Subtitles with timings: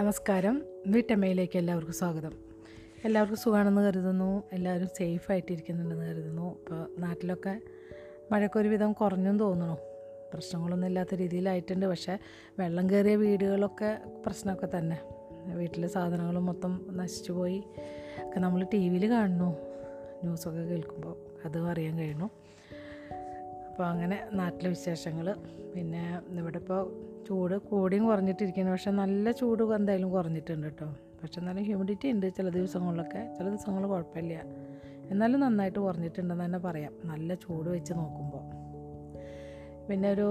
[0.00, 0.62] നമസ്കാരം.
[0.86, 2.32] വീട്ടമ്മയിലേക്ക് എല്ലാവർക്കും സ്വാഗതം.
[3.04, 4.42] എല്ലാവർക്കും സുഖമാണെന്ന് കരുതുന്നു.
[4.52, 6.58] എല്ലാവരും സേഫ് സേഫായിട്ടിരിക്കുന്നുണ്ടെന്ന് കരുതുന്നു.
[6.58, 7.60] അപ്പോൾ നാട്ടിലൊക്കെ
[8.32, 9.78] മഴയ്ക്ക് ഒരുവിധം കുറഞ്ഞെന്ന് തോന്നുന്നു.
[10.34, 11.86] പ്രശ്നങ്ങളൊന്നും ഇല്ലാത്ത രീതിയിലായിട്ടുണ്ട്.
[11.86, 12.18] പക്ഷേ
[12.58, 15.00] വെള്ളം കയറിയ വീടുകളൊക്കെ പ്രശ്നമൊക്കെ തന്നെ.
[15.54, 17.64] വീട്ടിലെ സാധനങ്ങൾ മൊത്തം നശിച്ചു പോയി.
[18.22, 19.56] ഒക്കെ നമ്മൾ ടി വിയിൽ കാണുന്നു.
[20.22, 22.30] ന്യൂസൊക്കെ കേൾക്കുമ്പോൾ അതും അറിയാൻ കഴിയുന്നു.
[23.70, 25.36] അപ്പോൾ അങ്ങനെ നാട്ടിലെ വിശേഷങ്ങൾ
[25.74, 28.72] പിന്നെ ഇവിടെ ഇപ്പോൾ ചൂട് കൂടിയും കുറഞ്ഞിട്ടിരിക്കുന്നു.
[28.72, 30.86] പക്ഷെ നല്ല ചൂട് എന്തായാലും കുറഞ്ഞിട്ടുണ്ട് കേട്ടോ.
[31.22, 33.34] പക്ഷെ എന്നാലും ഹ്യൂമിഡിറ്റി ഉണ്ട് ചില ദിവസങ്ങളിലൊക്കെ.
[33.38, 34.42] ചില ദിവസങ്ങൾ കുഴപ്പമില്ല.
[35.10, 36.92] എന്നാലും നന്നായിട്ട് കുറഞ്ഞിട്ടുണ്ടെന്ന് തന്നെ പറയാം.
[37.04, 38.60] നല്ല ചൂട് വെച്ച് നോക്കുമ്പോൾ.
[39.88, 40.28] പിന്നെ ഒരു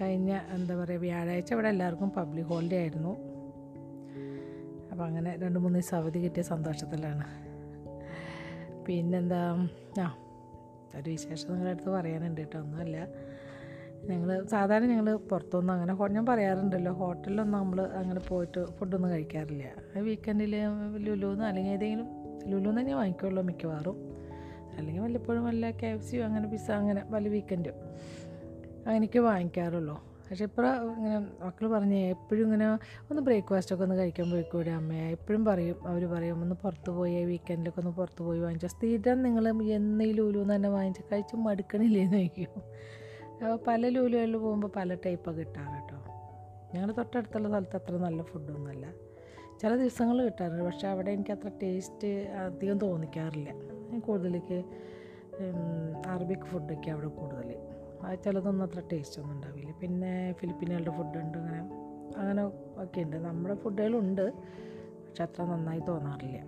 [0.00, 3.16] കഴിഞ്ഞ എന്താ പറയുക വ്യാഴാഴ്ച ഇവിടെ എല്ലാവർക്കും പബ്ലിക് ഹോളിഡേ ആയിരുന്നു.
[4.92, 7.24] അപ്പോൾ അങ്ങനെ രണ്ട് മൂന്ന് ദിവസം അവധി കിട്ടിയ സന്തോഷത്തിലാണ്.
[8.84, 9.68] പിന്നെന്താ
[10.00, 10.16] ആ
[10.96, 12.58] ഒരു വിശേഷം നിങ്ങളുടെ അടുത്ത് പറയാനുണ്ട് കേട്ടോ.
[12.60, 13.08] ഒന്നുമല്ല.
[14.04, 19.64] ഞങ്ങൾ സാധാരണ ഞങ്ങൾ പുറത്തൊന്നും അങ്ങനെ ഞാൻ പറയാറുണ്ടല്ലോ ഹോട്ടലിലൊന്നും നമ്മൾ അങ്ങനെ പോയിട്ട് ഫുഡൊന്നും കഴിക്കാറില്ല.
[20.00, 20.56] വീക്കെൻഡിൽ
[20.96, 22.08] ലുലുന്ന് അല്ലെങ്കിൽ ഏതെങ്കിലും
[22.48, 23.96] ലുലുന്ന് തന്നെ വാങ്ങിക്കുള്ളൂ മിക്കവാറും.
[24.76, 27.70] അല്ലെങ്കിൽ വല്ലപ്പോഴും വല്ല കെ എഫ് സിയോ അങ്ങനെ പിസ്സ അങ്ങനെ വല്ല വീക്കെൻഡോ
[28.86, 30.04] അങ്ങനെയൊക്കെ വാങ്ങിക്കാറുള്ളൂ.
[30.30, 32.66] പക്ഷെ ഇപ്പോൾ ഇങ്ങനെ മക്കൾ പറഞ്ഞ് എപ്പോഴും ഇങ്ങനെ
[33.10, 37.80] ഒന്ന് ബ്രേക്ക്ഫാസ്റ്റ് ഒക്കെ ഒന്ന് കഴിക്കാൻ പോയിക്കൂടെ അമ്മയെ എപ്പോഴും പറയും അവർ പറയും ഒന്ന് പുറത്ത് പോയി വീക്കെൻഡിലൊക്കെ
[37.80, 42.42] ഒന്ന് പുറത്ത് പോയി വാങ്ങിച്ചാൽ സ്ഥിരം നിങ്ങൾ എന്നീ ലൂലൂന്ന് ലൂലു തന്നെ വാങ്ങിച്ച് കഴിച്ച് മടുക്കണില്ലേന്ന് ചോദിക്കും.
[42.42, 42.62] അപ്പോൾ
[43.66, 45.98] പല ലൂലുകളിൽ പോകുമ്പോൾ പല ടൈപ്പ് കിട്ടാറ് കേട്ടോ
[46.74, 48.86] ഞങ്ങൾ തൊട്ടടുത്തുള്ള സ്ഥലത്ത് അത്ര നല്ല ഫുഡൊന്നുമല്ല
[49.60, 50.64] ചില ദിവസങ്ങൾ കിട്ടാറുണ്ട്.
[50.64, 52.08] പക്ഷേ അവിടെ എനിക്ക് അത്ര ടേസ്റ്റ്
[52.44, 53.50] അധികം തോന്നിക്കാറില്ല.
[54.06, 54.58] കൂടുതലേക്ക്
[56.06, 57.48] അറബിക് ഫുഡൊക്കെ അവിടെ കൂടുതൽ
[58.02, 59.72] അത് ചിലതൊന്നും അത്ര ടേസ്റ്റ് ഒന്നും ഉണ്ടാവില്ല.
[59.80, 61.60] പിന്നെ ഫിലിപ്പീനുകളുടെ ഫുഡുണ്ട് അങ്ങനെ
[62.16, 62.42] അങ്ങനെ
[62.84, 63.16] ഒക്കെ ഉണ്ട്.
[63.16, 64.26] നമ്മുടെ ഫുഡുകളുണ്ട്
[65.06, 66.38] പക്ഷെ അത്ര നന്നായി തോന്നാറില്ല.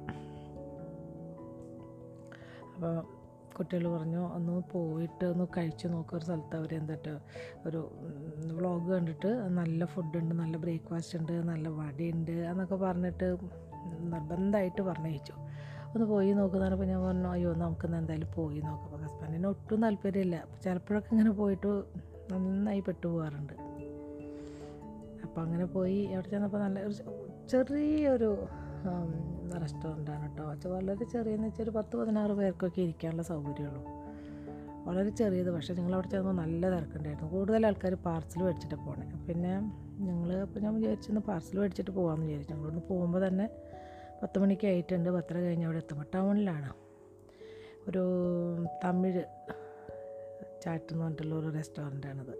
[2.75, 3.17] അപ്പോൾ
[3.59, 7.19] കുട്ടികൾ പറഞ്ഞു ഒന്ന് പോയിട്ട് ഒന്ന് കഴിച്ച് നോക്കുക ഒരു സ്ഥലത്ത് അവർ എന്നിട്ട്
[7.67, 7.81] ഒരു
[8.59, 13.28] വ്ളോഗ് കണ്ടിട്ട് നല്ല ഫുഡുണ്ട് നല്ല ബ്രേക്ക്ഫാസ്റ്റ് ഉണ്ട് നല്ല വടയുണ്ട് എന്നൊക്കെ പറഞ്ഞിട്ട്
[14.12, 15.34] നിർബന്ധമായിട്ട് പറഞ്ഞയച്ചു.
[15.94, 18.84] ഒന്ന് പോയി നോക്കുന്നപ്പോൾ ഞാൻ പറഞ്ഞു അയ്യോ നമുക്കിന്ന് എന്തായാലും പോയി നോക്കാം.
[18.84, 20.37] അപ്പോൾ ഹസ്ബൻഡിന് ഒട്ടും താല്പര്യമില്ല.
[20.37, 21.71] അപ്പോൾ ചിലപ്പോഴൊക്കെ ഇങ്ങനെ പോയിട്ട്
[22.32, 23.55] നന്നായി പെട്ടു പോകാറുണ്ട്
[25.25, 26.15] അപ്പോൾ അങ്ങനെ പോയി.
[26.15, 26.78] അവിടെ ചെന്നപ്പോൾ നല്ല
[28.15, 28.31] ഒരു
[29.53, 33.82] ചെറിയൊരു ആണ് കേട്ടോ അത് വളരെ ചെറിയെന്ന് വെച്ചാൽ ഒരു പത്ത് പതിനാറ് പേർക്കൊക്കെ ഇരിക്കാനുള്ള സൗകര്യമുള്ളൂ
[34.86, 35.50] വളരെ ചെറിയത്.
[35.50, 37.31] പക്ഷേ നിങ്ങൾ അവിടെ ചെന്നപ്പോൾ നല്ല തിരക്കുണ്ടായിരുന്നു.
[37.32, 39.26] കൂടുതൽ ആൾക്കാർ പാർസൽ മേടിച്ചിട്ട് പോണേ.
[39.28, 39.53] പിന്നെ
[40.08, 42.54] ഞങ്ങൾ അപ്പോൾ ഞാൻ വിചാരിച്ചൊന്ന് പാർസൽ മേടിച്ചിട്ട് പോകാമെന്ന് വിചാരിച്ചു.
[42.54, 43.50] ഞങ്ങളൊന്ന് പോകുമ്പോൾ തന്നെ
[44.22, 45.08] പത്ത് മണിക്ക് ആയിട്ടുണ്ട്.
[45.10, 46.70] പത്തര കഴിഞ്ഞ് അവിടെ എത്തുമ്പോൾ ടൗണിലാണ്.
[47.88, 48.03] ഒരു
[48.84, 49.25] തമിഴ്
[50.64, 52.34] ചാറ്റ് എന്ന് പറഞ്ഞിട്ടുള്ള ഒരു റെസ്റ്റോറന്റാണിത്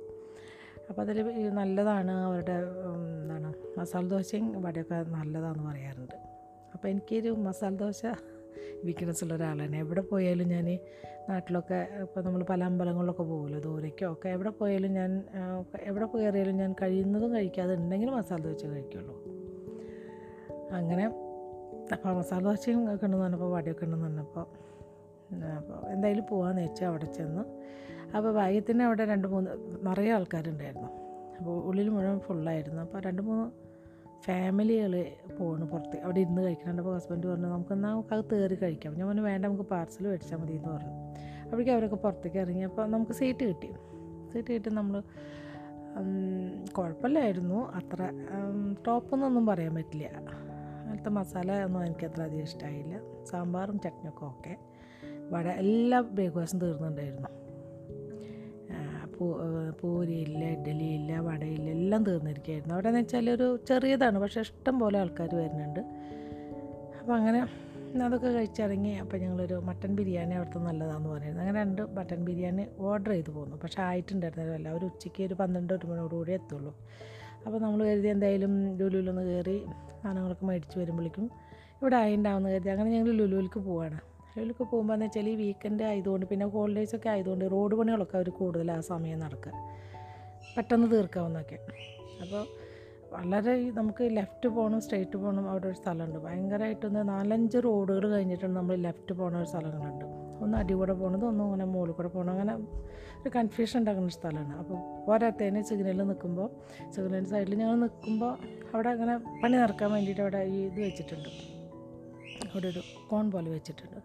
[0.88, 6.28] അപ്പോൾ അതിൽ നല്ലതാണ് അവരുടെ എന്താണ് മസാല ദോശയും വടയൊക്കെ നല്ലതാണെന്ന് പറയാറുണ്ട്.
[6.74, 8.02] അപ്പോൾ എനിക്കൊരു മസാല ദോശ
[8.86, 9.76] വീക്ക്നെസ് ഉള്ള ഒരാളാണ്.
[9.84, 10.66] എവിടെ പോയാലും ഞാൻ
[11.28, 15.10] നാട്ടിലൊക്കെ ഇപ്പോൾ നമ്മൾ പല അമ്പലങ്ങളിലൊക്കെ പോകുമല്ലോ ദൂരേക്കോ ഒക്കെ എവിടെ പോയാലും ഞാൻ
[15.90, 19.16] എവിടെ കയറിയാലും ഞാൻ കഴിയുന്നതും കഴിക്കാതെ ഉണ്ടെങ്കിൽ മസാല ദോശ കഴിക്കുള്ളൂ.
[20.78, 21.04] അങ്ങനെ
[21.94, 24.46] അപ്പോൾ മസാല ദോശയും ഒക്കെ ഉണ്ടെന്ന് പറഞ്ഞപ്പോൾ വടിയൊക്കെ ഉണ്ടെന്ന് പറഞ്ഞപ്പോൾ
[25.58, 27.44] അപ്പോൾ എന്തായാലും പോകാമെന്ന് വെച്ചാൽ അവിടെ ചെന്ന്.
[28.16, 29.50] അപ്പോൾ ഭാഗ്യത്തിന് അവിടെ രണ്ട് മൂന്ന്
[29.86, 30.90] നിറയെ ആൾക്കാരുണ്ടായിരുന്നു.
[31.38, 33.46] അപ്പോൾ ഉള്ളിൽ മുഴുവൻ ഫുള്ളായിരുന്നു അപ്പോൾ രണ്ട് മൂന്ന്
[34.24, 36.00] ഫാമിലികൾ പോകണം പുറത്ത്.
[36.00, 38.94] അവിടെ ഇരുന്ന് കഴിക്കണം അപ്പോൾ ഹസ്ബൻഡ് പറഞ്ഞു നമുക്കെന്നാൽ നമുക്ക് അത് തേറി കഴിക്കാം.
[38.94, 40.94] ഞാൻ പറഞ്ഞു വേണ്ട നമുക്ക് പാർസൽ മേടിച്ചാൽ മതി എന്ന് പറഞ്ഞു.
[41.44, 42.62] അപ്പോഴേക്കും അവരൊക്കെ പുറത്തേക്ക് ഇറങ്ങി.
[42.62, 43.70] അപ്പോൾ നമുക്ക് സീറ്റ് കിട്ടി.
[44.32, 45.02] സീറ്റ് കിട്ടി നമ്മൾ
[46.78, 47.72] കുഴപ്പമില്ലായിരുന്നു.
[47.72, 48.10] അത്ര
[48.86, 50.06] ടോപ്പൊന്നൊന്നും പറയാൻ പറ്റില്ല.
[50.82, 54.56] അങ്ങനത്തെ മസാല ഒന്നും എനിക്ക് അത്ര അധികം ഇഷ്ടമായില്ല സാമ്പാറും ചട്നിയൊക്കെ ഓക്കെ
[55.32, 56.66] വട എല്ലാ ബ്രേക്ക്ഫാസ്റ്റും പൂ
[59.80, 62.74] പൂരിയില്ല ഇഡ്ഡലിയില്ല വടയില്ല എല്ലാം തീർന്നിരിക്കുകയായിരുന്നു.
[62.74, 65.80] അവിടെ എന്ന് വെച്ചാൽ ഒരു ചെറിയതാണ് പക്ഷേ ഇഷ്ടം പോലെ ആൾക്കാർ വരുന്നുണ്ട്.
[67.00, 67.40] അപ്പോൾ അങ്ങനെ
[68.06, 73.30] അതൊക്കെ കഴിച്ചിറങ്ങി അപ്പോൾ ഞങ്ങളൊരു മട്ടൻ ബിരിയാണി അവിടുത്തെ നല്ലതാണെന്ന് പറയുന്നത് അങ്ങനെ രണ്ട് മട്ടൻ ബിരിയാണി ഓർഡർ ചെയ്ത്
[73.30, 73.56] പോന്നു.
[73.62, 76.72] പക്ഷേ ആയിട്ടുണ്ടായിരുന്നില്ല എല്ലാവരും ഉച്ചയ്ക്ക് ഒരു പന്ത്രണ്ട് ഒരു മണിയോടുകൂടി എത്തുള്ളൂ.
[77.46, 79.56] അപ്പോൾ നമ്മൾ കരുതി എന്തായാലും ലുലുവിലൊന്ന് കയറി
[80.02, 81.30] സാധനങ്ങളൊക്കെ മേടിച്ച് വരുമ്പോഴേക്കും
[81.80, 82.70] ഇവിടെ ആയിണ്ടാവുന്ന കരുതി.
[82.70, 83.98] അങ്ങനെ ഞങ്ങൾ ലുലുവിലേക്ക് പോവാണ്.
[84.38, 88.72] ലുലുവിലേക്ക് പോകുമ്പോൾ എന്ന് വെച്ചാൽ ഈ വീക്കെൻഡ് ആയതുകൊണ്ട് പിന്നെ ഹോളിഡേയ്സ് ഒക്കെ ആയതുകൊണ്ട് റോഡ് പണികളൊക്കെ അവർ കൂടുതൽ
[88.72, 89.53] ആ സമയം നടക്കുക.
[90.57, 91.59] പെട്ടെന്ന് തീർക്കാവുന്നൊക്കെ
[92.22, 92.45] അപ്പോൾ
[93.12, 96.18] വളരെ നമുക്ക് ലെഫ്റ്റ് പോകണം സ്ട്രേറ്റ് പോകണം അവിടെ ഒരു സ്ഥലമുണ്ട്.
[96.18, 100.04] ഭയങ്കരമായിട്ടൊന്ന് നാലഞ്ച് റോഡുകൾ കഴിഞ്ഞിട്ടാണ് നമ്മൾ ലെഫ്റ്റ് പോകുന്ന ഒരു സ്ഥലങ്ങളുണ്ട്.
[100.42, 102.33] ഒന്ന് അടികൂടെ പോകണത് ഒന്ന് അങ്ങനെ മുകളിൽ കൂടെ പോകണം.
[102.33, 102.54] അങ്ങനെ
[103.22, 104.59] ഒരു കൺഫ്യൂഷൻ ഉണ്ടാക്കുന്ന സ്ഥലമാണ്.
[104.59, 106.48] അപ്പോൾ പോരാത്തതിന് സിഗ്നലിൽ നിൽക്കുമ്പോൾ
[106.95, 108.33] സിഗ്നലിന്റെ സൈഡിൽ ഞങ്ങൾ നിൽക്കുമ്പോൾ
[108.74, 111.30] അവിടെ അങ്ങനെ പണി നടക്കാൻ വേണ്ടിയിട്ട് അവിടെ ഈ ഇത് വെച്ചിട്ടുണ്ട്.
[112.53, 113.98] അവിടെ ഒരു കോൺ പോലെ വെച്ചിട്ടുണ്ട്.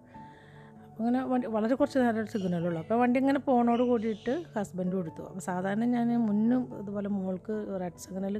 [1.03, 2.79] അങ്ങനെ വണ്ടി വളരെ കുറച്ച് നേരം സിഗ്നലുള്ളൂ.
[2.81, 5.21] അപ്പോൾ വണ്ടി ഇങ്ങനെ പോണോട് കൂടിയിട്ട് ഹസ്ബൻഡ് കൊടുത്തു.
[5.29, 8.37] അപ്പോൾ സാധാരണ ഞാൻ മുന്നും ഇതുപോലെ മോൾക്ക് റെഡ് സിഗ്നൽ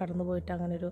[0.00, 0.90] കടന്നു പോയിട്ട് അങ്ങനെ ഒരു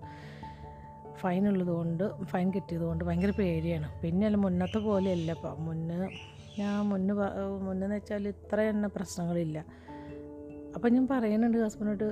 [1.20, 3.88] ഫൈൻ ഉള്ളതുകൊണ്ട് ഫൈൻ കിട്ടിയത് കൊണ്ട് ഭയങ്കര പേടിയാണ്.
[4.02, 5.30] പിന്നെ അല്ല മുന്നത്തെ പോലെയല്ല.
[5.32, 6.08] ഇപ്പം മുന്ന്
[6.58, 7.14] ഞാൻ മുന്ന്
[7.66, 9.58] മുന്നെന്ന് വെച്ചാൽ ഇത്ര തന്നെ പ്രശ്നങ്ങളില്ല.
[10.74, 12.04] അപ്പം ഞാൻ പറയുന്നുണ്ട് ഹസ്ബൻഡോട്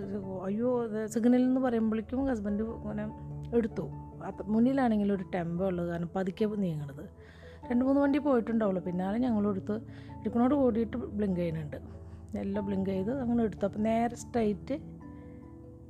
[0.46, 0.70] അയ്യോ
[1.06, 3.06] സിഗ്നൽ എന്ന് പറയുമ്പോഴേക്കും ഹസ്ബൻഡ് ഇങ്ങനെ
[3.56, 3.84] എടുത്തു.
[4.54, 7.04] മുന്നിലാണെങ്കിൽ ഒരു ടെമ്പോ ഉള്ളത് കാരണം പതുക്കെ നീങ്ങണത്.
[7.70, 8.82] രണ്ട് മൂന്ന് വണ്ടി പോയിട്ടുണ്ടാവുള്ളൂ.
[8.82, 9.76] പിന്നാലെ ഞങ്ങൾ എടുത്ത്
[10.18, 11.78] എടുക്കണോട് കൂടിയിട്ട് ബ്ലിങ്ക് ചെയ്യുന്നുണ്ട്.
[12.38, 14.76] എല്ലാം ബ്ലിങ്ക് ചെയ്ത് അങ്ങനെ എടുത്തു അപ്പോൾ നേരെ സ്ട്രൈറ്റ്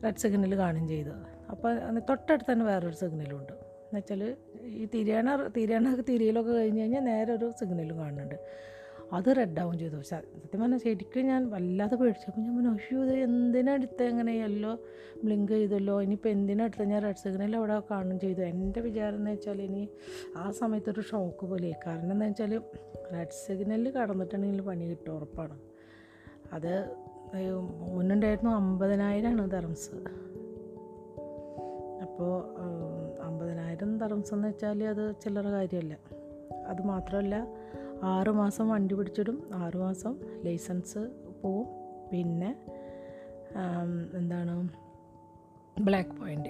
[0.05, 1.15] റെഡ് സിഗ്നൽ കാണുകയും ചെയ്തു.
[1.51, 7.99] അപ്പോൾ തൊട്ടടുത്ത് തന്നെ വേറൊരു സിഗ്നലുണ്ട് എന്നുവെച്ചാൽ ഈ തിരിയണ തിരിയണ തിരിയലൊക്കെ കഴിഞ്ഞ് കഴിഞ്ഞാൽ നേരെ ഒരു സിഗ്നലും
[7.99, 8.37] കാണുന്നുണ്ട്.
[9.13, 9.99] അത് റെഡാവും ചെയ്തു.
[10.11, 14.33] സത്യം പറഞ്ഞാൽ ശരിക്കും ഞാൻ വല്ലാതെ പേടിച്ചപ്പോൾ ഞാൻ അയ്യോ ഇത് എന്തിനാ എടുത്തത് എങ്ങനെ
[15.25, 16.03] ബ്ലിങ്ക് ചെയ്തല്ലോ.
[16.03, 18.41] ഇനിയിപ്പോൾ എന്തിനാ എടുത്തത് ഞാൻ റെഡ് സിഗ്നൽ അവിടെ കാണും ചെയ്തു.
[18.41, 19.89] എന്റെ വിചാരം എന്ന് വെച്ചാൽ ഇനി
[20.37, 22.53] ആ സമയത്തൊരു ഷോക്ക് പോലെ കാരണം എന്താ വെച്ചാൽ
[23.13, 25.59] റെഡ് സിഗ്നലിൽ കടന്നിട്ടുണ്ടെങ്കിൽ പണി കിട്ടും ഉറപ്പാണ്.
[26.53, 26.73] അത്
[27.95, 29.91] മുന്നുണ്ടായിരുന്നു അമ്പതിനായിരമാണ് തെറംസ്
[32.03, 32.33] അപ്പോൾ
[33.23, 35.95] അമ്പതിനായിരം തെറംസ് എന്ന് വെച്ചാൽ അത് ചില്ലറ കാര്യമല്ല.
[36.67, 37.37] അത് മാത്രമല്ല
[38.03, 39.51] ആറ് മാസം വണ്ടി പിടിച്ചിടും.
[39.55, 40.15] ആറുമാസം
[40.45, 40.99] ലൈസൻസ്
[41.43, 41.67] പോവും.
[42.13, 42.51] പിന്നെ
[44.19, 44.69] എന്താണ്
[45.83, 46.49] ബ്ലാക്ക് പോയിന്റ്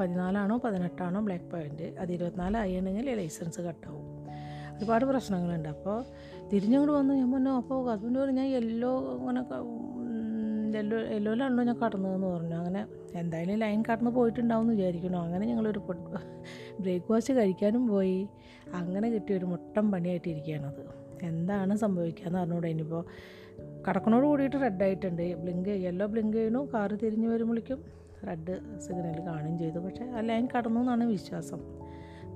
[0.00, 4.04] പതിനാലാണോ പതിനെട്ടാണോ ബ്ലാക്ക് പോയിന്റ് അത് ഇരുപത്തിനാലായിട്ടുണ്ടെങ്കിൽ ലൈസൻസ് കട്ടാവും.
[4.78, 5.68] ഒരുപാട് പ്രശ്നങ്ങളുണ്ട്.
[5.68, 6.04] അപ്പോൾ
[6.48, 9.42] തിരിഞ്ഞങ്ങോട്ട് വന്നു ഞാൻ പറഞ്ഞു അപ്പോൾ ഹസ്ബൻഡ് പറഞ്ഞു ഞാൻ യെല്ലോ അങ്ങനെ
[10.76, 12.54] യെല്ലോ യെല്ലോയിലാണല്ലോ ഞാൻ കടന്നതെന്ന് പറഞ്ഞു.
[12.54, 12.86] അങ്ങനെ
[13.18, 15.80] എന്തായാലും ലൈൻ കടന്ന് പോയിട്ടുണ്ടാവും വിചാരിക്കണോ അങ്ങനെ ഞങ്ങളൊരു
[16.80, 18.28] ബ്രേക്ക്ഫാസ്റ്റ് കഴിക്കാനും പോയി.
[18.74, 20.82] അങ്ങനെ കിട്ടിയ ഒരു മുട്ടം പണിയായിട്ടിരിക്കുകയാണത്
[21.22, 23.04] എന്താണ് സംഭവിക്കുകയെന്ന് പറഞ്ഞുകൂടെ ഇനിയിപ്പോൾ
[23.88, 25.34] കടക്കണോട് കൂടിയിട്ട് റെഡ് ആയിട്ടുണ്ട്.
[25.42, 27.80] ബ്ലിങ്ക് യെല്ലോ ബ്ലിങ്ക് ചെയ്യണു കാറ് തിരിഞ്ഞ് വരുമ്പോഴേക്കും
[28.28, 29.78] റെഡ് സിഗ്നൽ കാണുകയും ചെയ്തു.
[29.78, 31.60] പക്ഷേ ആ ലൈൻ കടന്നു എന്നാണ് വിശ്വാസം.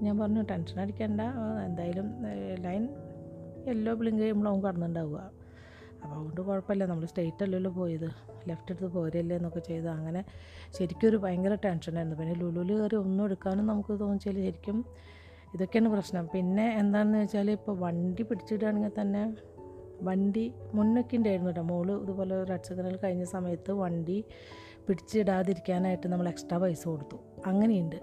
[0.03, 1.21] ഞാൻ പറഞ്ഞു ടെൻഷൻ അടിക്കേണ്ട.
[1.67, 2.09] എന്തായാലും
[2.67, 2.89] ലൈൻ
[3.69, 5.19] യെല്ലോ ബ്ലിങ്ക് ചെയ്യുമ്പോഴാവും കടന്നുണ്ടാവുക.
[6.03, 6.87] അപ്പോൾ അതുകൊണ്ട് കുഴപ്പമില്ല.
[6.87, 8.09] നമ്മൾ സ്ട്രെയിറ്റ് അല്ലല്ലോ പോയത്.
[8.49, 10.25] ലെഫ്റ്റ് എടുത്ത് പോരല്ലേ എന്നൊക്കെ ചെയ്ത് അങ്ങനെ
[10.79, 14.85] ശരിക്കും ഒരു ഭയങ്കര ടെൻഷനായിരുന്നു പിന്നെ ലുലുവിൽ കയറി ഒന്നും എടുക്കാനും നമുക്ക് തോന്നിച്ചാൽ ശരിക്കും
[15.55, 16.29] ഇതൊക്കെയാണ് പ്രശ്നം.
[16.35, 19.37] പിന്നെ എന്താണെന്ന് വെച്ചാൽ ഇപ്പോൾ വണ്ടി പിടിച്ചിടുകയാണെങ്കിൽ തന്നെ
[20.03, 21.63] വണ്ടി മുന്നൊക്കെ ഉണ്ടായിരുന്നു കേട്ടോ.
[21.63, 24.25] മോൾ ഇതുപോലെ റെഡ് സിഗ്നൽ കഴിഞ്ഞ സമയത്ത് വണ്ടി
[24.89, 27.17] പിടിച്ചിടാതിരിക്കാനായിട്ട് നമ്മൾ എക്സ്ട്രാ പൈസ കൊടുത്തു.
[27.47, 27.97] അങ്ങനെയുണ്ട്.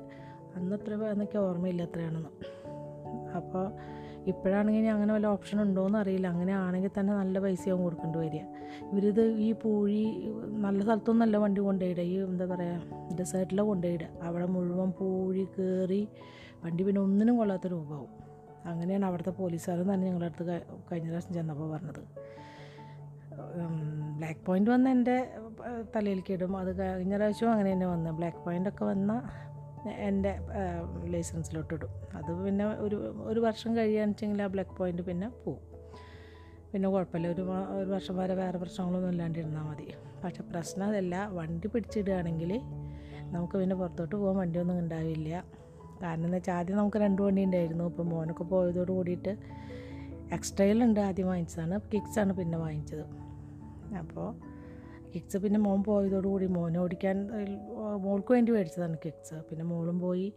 [0.55, 2.29] അന്ന് എത്ര എന്നൊക്കെ ഓർമ്മയില്ല എത്രയാണെന്ന്
[3.35, 3.65] അപ്പോൾ
[4.33, 6.27] ഇപ്പോഴാണെങ്കിൽ അങ്ങനെ വല്ല ഓപ്ഷൻ ഉണ്ടോ എന്ന് അറിയില്ല.
[6.33, 8.43] അങ്ങനെ ആണെങ്കിൽ തന്നെ നല്ല പൈസയാവും കൊടുക്കേണ്ടി വരിക.
[8.91, 10.01] ഇവരിത് ഈ പൂഴി
[10.65, 12.05] നല്ല സ്ഥലത്തൊന്നല്ല വണ്ടി കൊണ്ടുപോയിടുക.
[12.13, 14.09] ഈ എന്താ പറയുക ഡെസേർട്ടിലെ കൊണ്ടുപോയിടുക.
[14.27, 16.01] അവിടെ മുഴുവൻ പൂഴി കയറി
[16.63, 18.09] വണ്ടി പിന്നെ ഒന്നിനും കൊള്ളാത്ത രൂപമാവും.
[18.65, 20.45] അങ്ങനെയാണ് അവിടുത്തെ പോലീസുകാരും തന്നെ ഞങ്ങളുടെ അടുത്ത്
[20.91, 22.01] കഴിഞ്ഞ പ്രാവശ്യം ചെന്നപ്പോൾ പറഞ്ഞത്.
[24.17, 25.15] ബ്ലാക്ക് പോയിന്റ് വന്ന് എന്റെ
[25.95, 26.53] തലയിൽ കിടും.
[26.57, 28.09] അത് കഴിഞ്ഞ പ്രാവശ്യവും അങ്ങനെ തന്നെ വന്ന്.
[28.17, 29.13] ബ്ലാക്ക് പോയിന്റൊക്കെ വന്ന
[29.87, 30.39] എന്റെ
[31.05, 31.89] ലൈസൻസിലോട്ടിടും.
[32.13, 35.59] അത് പിന്നെ ഒരു ഒരു വർഷം കഴിയുകയാണെന്ന് ആ ബ്ലാക്ക് പോയിന്റ് പിന്നെ പോവും.
[36.73, 37.27] പിന്നെ കുഴപ്പമില്ല.
[37.27, 39.93] ഒരു ഒരു വർഷം വരെ വേറെ പ്രശ്നങ്ങളൊന്നും ഇല്ലാണ്ടിരുന്നാൽ മതി.
[40.23, 41.27] പക്ഷെ പ്രശ്നം അതല്ല.
[41.31, 42.61] വണ്ടി പിടിച്ചിടുകയാണെങ്കിൽ
[43.21, 45.43] നമുക്ക് പിന്നെ പുറത്തോട്ട് പോകാൻ വണ്ടിയൊന്നും ഉണ്ടാവില്ല.
[46.03, 47.83] കാരണം എന്ന് വെച്ചാൽ ആദ്യം നമുക്ക് രണ്ട് വണ്ടി ഉണ്ടായിരുന്നു.
[47.83, 49.37] ഇപ്പോൾ മോനൊക്കെ പോയതോട് കൂടിയിട്ട്
[50.31, 51.79] എക്സ്ട്രയിലുണ്ട് ആദ്യം വാങ്ങിച്ചതാണ്.
[51.93, 53.05] കിക്സാണ് പിന്നെ വാങ്ങിച്ചത്.
[53.97, 54.49] അപ്പോൾ
[55.15, 57.29] കിക്സ് പിന്നെ മോൻ പോയതോടുകൂടി മോനെ ഓടിക്കാൻ
[57.97, 60.27] മോൾക്ക് വേണ്ടി മേടിച്ചതാണ് കിക്സ് പിന്നെ മോളും പോയി.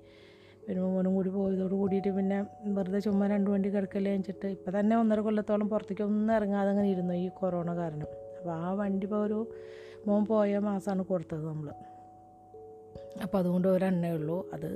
[0.67, 2.37] പിന്നെ മോനും കൂടി പോയതോട് കൂടിയിട്ട് പിന്നെ
[2.77, 7.15] വെറുതെ ചുമ്മാ രണ്ട് വണ്ടി കിടക്കല്ലേ വെച്ചിട്ട് ഇപ്പം തന്നെ ഒന്നര കൊല്ലത്തോളം പുറത്തേക്ക് ഒന്നും ഇറങ്ങാതെ അങ്ങനെ ഇരുന്നു
[7.15, 8.09] ഈ കൊറോണ കാരണം.
[8.39, 9.39] അപ്പോൾ ആ വണ്ടി ഇപ്പോൾ ഒരു
[10.07, 11.69] മോൻ പോയ മാസമാണ് കൊടുത്തത് നമ്മൾ
[13.23, 14.39] അപ്പോൾ അതുകൊണ്ട് ഒരെണ്ണേ ഉള്ളൂ.
[14.55, 14.71] അത്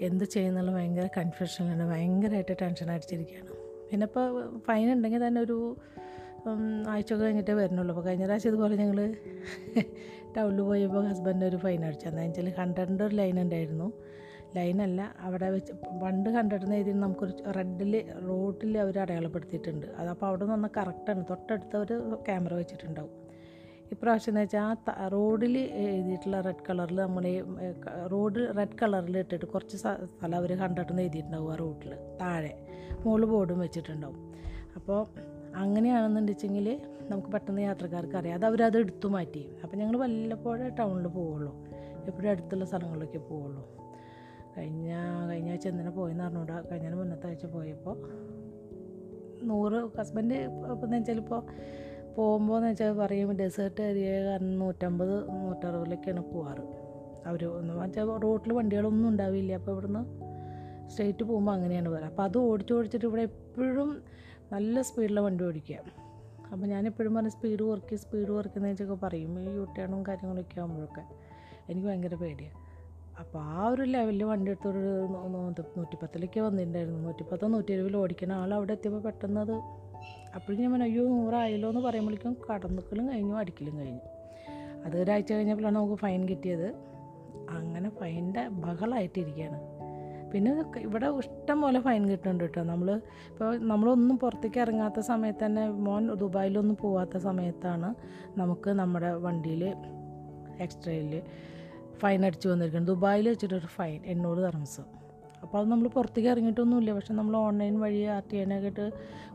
[0.00, 3.50] എന്ത് ചെയ്യുന്നുള്ള ഭയങ്കര കൺഫ്യൂഷനിലാണ് ഭയങ്കരമായിട്ട് ടെൻഷൻ അടിച്ചിരിക്കുകയാണ്.
[3.90, 4.26] പിന്നെ ഇപ്പോൾ
[4.66, 5.76] ഫൈൻ ഉണ്ടെങ്കിൽ തന്നെ ഒരു
[6.88, 7.94] ആഴ്ച കഴിഞ്ഞിട്ടേ വരുന്നുള്ളൂ.
[7.94, 9.14] അപ്പോൾ കഴിഞ്ഞ പ്രാവശ്യം ഇതുപോലെ ഞങ്ങൾ
[10.36, 12.08] ടൗണിൽ പോയപ്പോൾ ഹസ്ബൻഡ് ഒരു ഫൈൻ അടിച്ചു.
[12.08, 13.92] എന്താ വെച്ചാൽ ഹൺഡ്രഡിന്റെ ഒരു ലൈൻ ഉണ്ടായിരുന്നു.
[14.56, 19.86] ലൈനല്ല അവിടെ വെച്ച് പണ്ട് ഹൺഡ്രഡിന് എഴുതി നമുക്കൊരു റെഡിൽ റോഡിൽ അവർ അടയാളപ്പെടുത്തിയിട്ടുണ്ട്.
[19.86, 23.10] അതപ്പോൾ അവിടെ നിന്ന് വന്നാൽ കറക്റ്റാണ് തൊട്ടടുത്ത് അവർ ക്യാമറ വെച്ചിട്ടുണ്ടാവും.
[23.92, 27.24] ഇപ്രാവശ്യം എന്ന് വെച്ചാൽ ആ റോഡിൽ എഴുതിയിട്ടുള്ള റെഡ് കളറിൽ നമ്മൾ
[28.12, 32.66] റോഡ് റെഡ് കളറിൽ ഇട്ടിട്ട് കുറച്ച് സ്ഥലം അവർ ഹൺഡ്രഡിന് എഴുതിയിട്ടുണ്ടാവും ആ റോഡിൽ താഴെ.
[33.06, 34.34] മുകളിൽ ബോർഡും വെച്ചിട്ടുണ്ടാവും.
[34.76, 35.06] അപ്പോൾ
[35.56, 36.80] അങ്ങനെയാണെന്നുണ്ടെച്ചെങ്കിൽ
[37.10, 39.50] നമുക്ക് പെട്ടെന്ന് യാത്രക്കാർക്ക് അറിയാം അത് അവരത് എടുത്തു മാറ്റി.
[39.64, 41.54] അപ്പം ഞങ്ങൾ വല്ലപ്പോഴേ ടൗണിൽ പോവുള്ളൂ.
[42.06, 43.68] എപ്പോഴും അടുത്തുള്ള സ്ഥലങ്ങളിലേക്ക് പോവുള്ളൂ.
[44.58, 44.94] കഴിഞ്ഞ
[45.28, 46.62] കഴിഞ്ഞ ആഴ്ച എന്തിനാ പോയെന്ന് അറിഞ്ഞൂടാ.
[46.72, 47.96] കഴിഞ്ഞ മുന്നത്തെ ആഴ്ച പോയപ്പോൾ
[49.42, 51.42] നൂറ് ഹസ്ബൻഡ് എന്ന് വെച്ചാൽ ഇപ്പോൾ
[52.14, 56.90] പോകുമ്പോൾ എന്ന് വെച്ചാൽ പറയും ഡെസേർട്ട് ഏരിയ കാരണം നൂറ്റമ്പത് നൂറ്ററുപതിലൊക്കെയാണ് പോവാറ്.
[57.28, 59.54] അവർ എന്ന് വെച്ചാൽ റോട്ടിൽ വണ്ടികളൊന്നും ഉണ്ടാവില്ല.
[59.54, 60.20] അപ്പോൾ ഇവിടുന്ന്
[60.90, 64.02] സ്ട്രെയിറ്റ് പോകുമ്പോൾ അങ്ങനെയാണ് പറയുക അപ്പോൾ അത് ഓടിച്ച് ഓടിച്ചിട്ട് ഇവിടെ എപ്പോഴും
[64.52, 65.76] നല്ല സ്പീഡിലെ വണ്ടി ഓടിക്കുക.
[66.52, 69.40] അപ്പോൾ ഞാനെപ്പോഴും പറഞ്ഞ സ്പീഡ് കുറയ്ക്കുക സ്പീഡ് കുറയ്ക്കുന്ന വെച്ചൊക്കെ പറയും.
[69.40, 71.02] ഈ യൂട്ടേണും കാര്യങ്ങളൊക്കെ ആകുമ്പോഴൊക്കെ
[71.70, 72.70] എനിക്ക് ഭയങ്കര പേടിയാണ്
[73.20, 74.78] അപ്പോൾ ആ ഒരു ലെവലിൽ വണ്ടി എടുത്തൊരു
[75.76, 77.00] നൂറ്റിപ്പത്തിലൊക്കെ വന്നിട്ടുണ്ടായിരുന്നു.
[77.00, 79.52] നൂറ്റിപ്പത്തോ നൂറ്റി ഇരുപതിൽ ഓടിക്കുന്ന ആൾ അവിടെ എത്തിയപ്പോൾ പെട്ടെന്ന് അത്
[80.34, 84.00] അപ്പോഴും ഞാൻ അയ്യോ നൂറായല്ലോ എന്ന് പറയുമ്പോഴേക്കും കടന്നുക്കലും കഴിഞ്ഞു അടിക്കലും കഴിഞ്ഞു.
[84.84, 86.66] അത് ഒരാഴ്ച കഴിഞ്ഞപ്പോഴാണ് നമുക്ക് ഫൈൻ കിട്ടിയത്.
[87.50, 89.79] അങ്ങനെ ഫൈന്റെ ബഹളമായിട്ടിരിക്കുകയാണ്
[90.32, 90.50] പിന്നെ
[90.86, 92.88] ഇവിടെ ഇഷ്ടം പോലെ ഫൈൻ കിട്ടുന്നുണ്ട് കേട്ടോ നമ്മൾ
[93.32, 97.90] ഇപ്പോൾ നമ്മളൊന്നും പുറത്തേക്ക് ഇറങ്ങാത്ത സമയത്ത് തന്നെ മോൻ ദുബായിലൊന്നും പോവാത്ത സമയത്താണ്
[98.42, 99.64] നമുക്ക് നമ്മുടെ വണ്ടിയിൽ
[100.66, 101.12] എക്സ്ട്രയിൽ
[102.00, 102.90] ഫൈൻ അടിച്ചു വന്നിരിക്കുന്നത്.
[102.92, 104.82] ദുബായിൽ വെച്ചിട്ടൊരു ഫൈൻ എണ്ണൂറ് തർമസ്
[105.44, 106.90] അപ്പോൾ അത് നമ്മൾ പുറത്തേക്ക് ഇറങ്ങിയിട്ടൊന്നുമില്ല.
[106.96, 108.86] പക്ഷെ നമ്മൾ ഓൺലൈൻ വഴി ആർ ടി എനെ ആയിട്ട്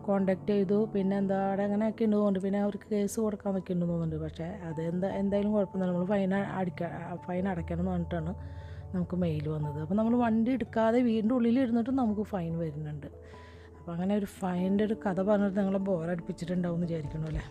[0.07, 0.77] കോണ്ടാക്ട് ചെയ്തു.
[0.93, 2.45] പിന്നെ എന്താ അവിടെ അങ്ങനെയൊക്കെ ഉണ്ട് തോന്നുന്നുണ്ട്.
[2.45, 4.25] പിന്നെ അവർക്ക് കേസ് കൊടുക്കാൻ നിൽക്കുന്നുണ്ട് തോന്നുന്നുണ്ട്.
[4.25, 5.95] പക്ഷേ അത് എന്താ എന്തായാലും കുഴപ്പമൊന്നുമില്ല.
[5.95, 6.91] നമ്മൾ ഫൈൻ അടിക്കാൻ
[7.25, 8.33] ഫൈൻ അടയ്ക്കണം എന്ന് പറഞ്ഞിട്ടാണ്
[8.95, 9.81] നമുക്ക് മെയിൽ വന്നത്.
[9.81, 13.07] അപ്പോൾ നമ്മൾ വണ്ടി എടുക്കാതെ വീടിന്റെ ഉള്ളിൽ ഇരുന്നിട്ട് നമുക്ക് ഫൈൻ വരുന്നുണ്ട്.
[13.79, 17.41] അപ്പോൾ അങ്ങനെ ഒരു ഫൈന്റെ ഒരു കഥ പറഞ്ഞിട്ട് നിങ്ങളെ ബോറടിപ്പിച്ചിട്ടുണ്ടാവും എന്ന് വിചാരിക്കണു അല്ലേ?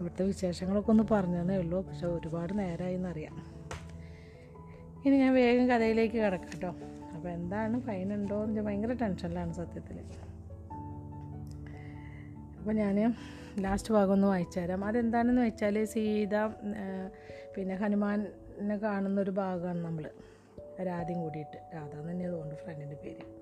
[0.00, 1.82] ഇവിടുത്തെ വിശേഷങ്ങളൊക്കെ ഒന്ന് പറഞ്ഞതേ ഉള്ളൂ.
[1.82, 3.60] പക്ഷെ ഒരുപാട് നേരമായി എന്നറിയാം.
[5.06, 6.74] ഇനി ഞാൻ വേഗം കഥയിലേക്ക് കിടക്കാം കേട്ടോ.
[7.14, 9.98] അപ്പോൾ എന്താണ് ഫൈൻ ഉണ്ടോ എന്ന് ഭയങ്കര ടെൻഷനിലാണ് സത്യത്തിൽ
[12.58, 13.14] അപ്പോൾ ഞാൻ
[13.60, 17.10] ലാസ്റ്റ് ഭാഗം ഒന്ന് വായിച്ചു തരാം അതെന്താണെന്ന് വെച്ചാൽ സീത ആ,
[18.60, 20.10] പിന്നെ കാണുന്ന ഒരു ഭാഗമാണ് നമ്മൾ
[20.86, 21.56] രാധയും കൂടിയിട്ട്.
[21.74, 23.40] രാധ എന്ന് തന്നെ തോന്നുന്നു ഫ്രണ്ടിന്റെ പേര്.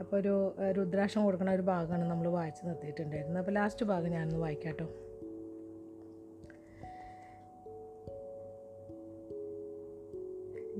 [0.00, 3.38] അപ്പോൾ ഒരു രുദ്രാക്ഷം കൊടുക്കുന്ന ഒരു ഭാഗമാണ് നമ്മൾ വായിച്ച് നിർത്തിയിട്ടുണ്ടായിരുന്നത്.
[3.38, 4.84] അപ്പോൾ ലാസ്റ്റ് ഭാഗം ഞാനൊന്ന് വായിക്കാട്ടോ.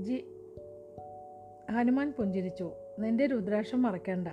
[0.03, 0.25] ജി
[1.73, 2.73] ഹനുമാൻ പുഞ്ചിരിച്ചു.
[2.99, 4.29] നിന്റെ രുദ്രാക്ഷം മറക്കണ്ട.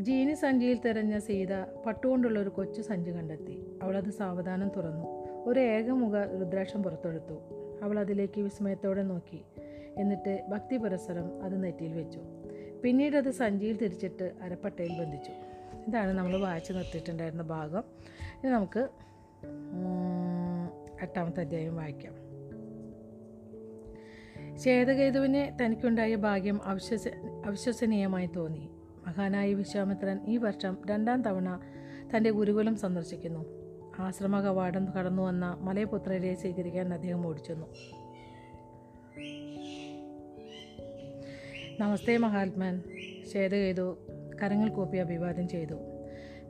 [0.00, 1.54] ജീനി സഞ്ചിയിൽ തിരഞ്ഞ സീത
[1.86, 3.78] പട്ടുകൊണ്ടുള്ള ഒരു കൊച്ചു സഞ്ചി കണ്ടെത്തി.
[3.82, 5.06] അവളത് സാവധാനം തുറന്നു.
[5.46, 7.59] ഒരു ഏകമുഖ രുദ്രാക്ഷം പുറത്തെടുത്തു.
[7.82, 9.42] അവൾ അതിലേക്ക് വിസ്മയത്തോടെ നോക്കി.
[9.96, 12.20] എന്നിട്ട് ഭക്തി പുരസരം അത് നെറ്റിയിൽ വെച്ചു.
[12.84, 15.30] പിന്നീട് അത് സഞ്ചിയിൽ തിരിച്ചിട്ട് അരപ്പട്ടയിൽ ബന്ധിച്ചു.
[15.88, 17.84] ഇതാണ് നമ്മൾ വായിച്ച് നിർത്തിയിട്ടുണ്ടായിരുന്ന ഭാഗം.
[18.44, 18.88] ഇനി നമുക്ക്
[21.02, 22.14] എട്ടാമത്തെ അധ്യായം വായിക്കാം.
[24.56, 27.08] ശ്വേതകേതുവിന് തനിക്കുണ്ടായ ഭാഗ്യം അവിശ്വസ
[27.44, 28.70] അവിശ്വസനീയമായി തോന്നി.
[29.06, 31.60] മഹാനായ വിശ്വാമിത്രൻ ഈ വർഷം രണ്ടാം തവണ
[32.16, 33.59] തന്റെ ഗുരുകുലം സന്ദർശിക്കുന്നു.
[34.00, 37.66] ആശ്രമ കവാടം കടന്നു വന്ന മലയപുത്രരെ സ്വീകരിക്കാൻ അദ്ദേഹം ഓടിച്ചെന്നു.
[41.80, 42.82] നമസ്തേ മഹാത്മാൻ
[43.32, 43.98] ചെയ്തു
[44.42, 45.74] കരങ്ങൾ കൂപ്പി അഭിവാദ്യം ചെയ്തു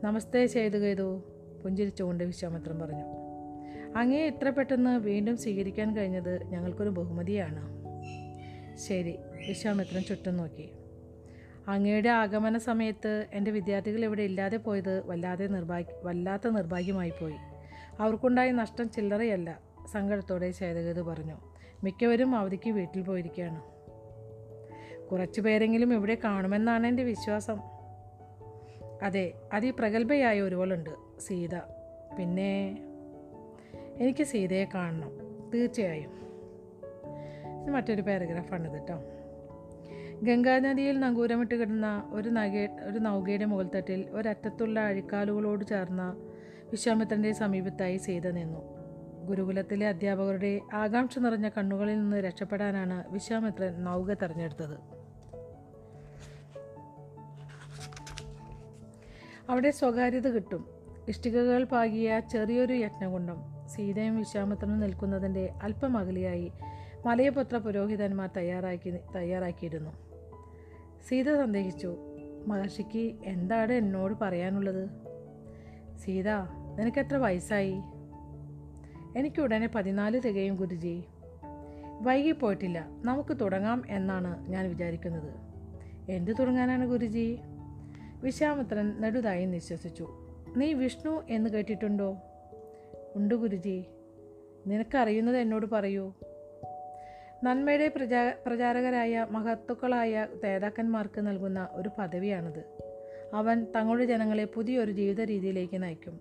[0.05, 1.23] നമസ്തേ ചെയ്തു
[1.65, 3.07] പുഞ്ചിരിച്ചുകൊണ്ട് വിശ്വാമിത്രം പറഞ്ഞു
[3.97, 7.63] അങ്ങേ ഇത്ര പെട്ടെന്ന് വീണ്ടും സ്വീകരിക്കാൻ കഴിഞ്ഞത് ഞങ്ങൾക്കൊരു ബഹുമതിയാണ്
[8.77, 10.73] ശരി വിശ്വാമിത്രൻ ചുറ്റും നോക്കി.
[11.69, 17.35] അങ്ങയുടെ ആഗമന സമയത്ത് എന്റെ വിദ്യാർത്ഥികൾ ഇവിടെ ഇല്ലാതെ പോയത് വല്ലാതെ നിർഭാഗ്യ വല്ലാത്ത നിർഭാഗ്യമായി പോയി.
[18.01, 19.61] അവർക്കുണ്ടായ നഷ്ടം ചില്ലറയല്ല
[19.93, 21.37] സങ്കടത്തോടെ ശേതകേതു പറഞ്ഞു.
[21.85, 23.63] മിക്കവരും അവധിക്ക് വീട്ടിൽ പോയിരിക്കുകയാണ്.
[25.11, 27.61] കുറച്ചു പേരെങ്കിലും ഇവിടെ കാണുമെന്നാണ് എന്റെ വിശ്വാസം.
[29.03, 30.91] അതെ അതിപ്രഗത്ഭയായ ഒരുവളുണ്ട്
[31.21, 31.57] സീത.
[32.19, 32.79] പിന്നെ
[33.99, 35.11] എനിക്ക് സീതയെ കാണണം
[35.55, 36.21] തീർച്ചയായും.
[37.73, 38.95] മറ്റൊരു പാരഗ്രാഫാണിത് കേട്ടോ
[40.23, 46.17] ഗംഗാനദിയിൽ നങ്കൂരമിട്ട് കിടന്ന ഒരു നഗേ ഒരു നൗകയുടെ മുകൾത്തട്ടിൽ ഒരറ്റത്തുള്ള അഴിക്കാലുകളോട് ചേർന്ന
[46.71, 48.59] വിശ്വാമിത്രന്റെ സമീപത്തായി സീത നിന്നു.
[49.27, 54.79] ഗുരുകുലത്തിലെ അധ്യാപകരുടെ ആകാംക്ഷ നിറഞ്ഞ കണ്ണുകളിൽ നിന്ന് രക്ഷപ്പെടാനാണ് വിശ്വാമിത്രൻ നൗക തെരഞ്ഞെടുത്തത്.
[59.51, 60.67] അവിടെ സ്വകാര്യത കിട്ടും.
[61.09, 66.53] ഇഷ്ടികകൾ പാകിയ ചെറിയൊരു യജ്ഞകുണ്ടം സീതയും വിശ്വാമിത്രനും നിൽക്കുന്നതിന്റെ അല്പം അകലെയായി
[67.07, 70.10] മലയപുത്ര പുരോഹിതന്മാർ തയ്യാറാക്കി തയ്യാറാക്കിയിരുന്നു.
[71.09, 71.97] സീത സന്ദേഹിച്ചു.
[72.47, 74.89] മഹർഷിക്ക് എന്താണ് എന്നോട് പറയാനുള്ളത്?
[75.99, 76.29] സീത
[76.79, 77.75] നിനക്കെത്ര വയസ്സായി?
[79.17, 81.05] എനിക്ക് ഉടനെ പതിനാല് തികയും ഗുരുജി.
[82.03, 85.35] വൈകിപ്പോയിട്ടില്ല നമുക്ക് തുടങ്ങാം എന്നാണ് ഞാൻ വിചാരിക്കുന്നത്.
[86.11, 87.39] എന്ത് തുടങ്ങാനാണ് ഗുരുജി?
[88.23, 90.09] വിശ്വാമിത്രൻ നെടുതായി നിശ്വസിച്ചു.
[90.57, 92.17] നീ വിഷ്ണു എന്ന് കേട്ടിട്ടുണ്ടോ?
[93.15, 93.85] ഉണ്ട് ഗുരുജി.
[94.67, 96.13] നിനക്കറിയുന്നത് എന്നോട് പറയൂ.
[97.45, 102.65] നന്മയുടെ പ്രചാ പ്രചാരകരായ മഹത്തുക്കളായ നേതാക്കന്മാർക്ക് നൽകുന്ന ഒരു പദവിയാണിത്.
[103.35, 106.21] അവൻ തങ്ങളുടെ ജനങ്ങളെ പുതിയൊരു ജീവിത രീതിയിലേക്ക് നയിക്കും.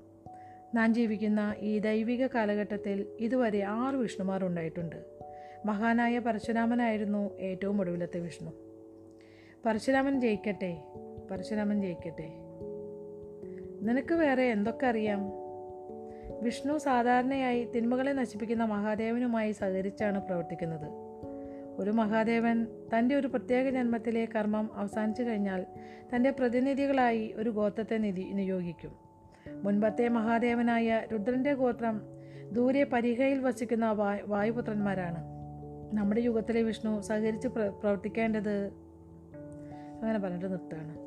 [0.75, 4.95] നാം ജീവിക്കുന്ന ഈ ദൈവിക കാലഘട്ടത്തിൽ ഇതുവരെ ആറ് വിഷ്ണുമാർ ഉണ്ടായിട്ടുണ്ട്.
[5.65, 8.51] മഹാനായ പരശുരാമനായിരുന്നു ഏറ്റവും ഒടുവിലത്തെ വിഷ്ണു.
[9.65, 10.83] പരശുരാമൻ ജയിക്കട്ടെ
[11.31, 12.29] പരശുരാമൻ ജയിക്കട്ടെ.
[13.81, 15.31] നിനക്ക് വേറെ എന്തൊക്കെ അറിയാം?
[16.41, 21.08] വിഷ്ണു സാധാരണയായി തിന്മകളെ നശിപ്പിക്കുന്ന മഹാദേവനുമായി സഹകരിച്ചാണ് പ്രവർത്തിക്കുന്നത്.
[21.79, 25.65] ഒരു മഹാദേവൻ തന്റെ ഒരു പ്രത്യേക ജന്മത്തിലെ കർമ്മം അവസാനിച്ചു കഴിഞ്ഞാൽ
[26.15, 28.91] തന്റെ പ്രതിനിധികളായി ഒരു ഗോത്രത്തെ നിധി നിയോഗിക്കും.
[29.63, 32.01] മുൻപത്തെ മഹാദേവനായ രുദ്രന്റെ ഗോത്രം
[32.51, 35.23] ദൂരെ പരിഹയിൽ വസിക്കുന്ന വായു വായുപുത്രന്മാരാണ്.
[35.93, 38.71] നമ്മുടെ യുഗത്തിലെ വിഷ്ണു സഹകരിച്ച് പ്ര പ്രവർത്തിക്കേണ്ടത്
[40.01, 40.97] അങ്ങനെ പറഞ്ഞിട്ട് നിർത്താണ്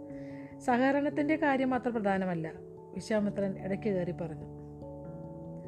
[0.61, 2.53] സഹകരണത്തിന്റെ കാര്യം അത്ര പ്രധാനമല്ല
[2.95, 4.49] വിശ്വാമിത്രൻ ഇടയ്ക്ക് കയറി പറഞ്ഞു.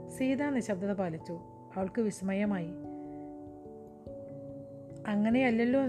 [0.08, 1.40] സീത നിശബ്ദത പാലിച്ചു.
[1.76, 2.70] അവൾക്ക് വിസ്മയമായി.
[5.06, 5.80] അങ്ങനെയല്ലല്ലോ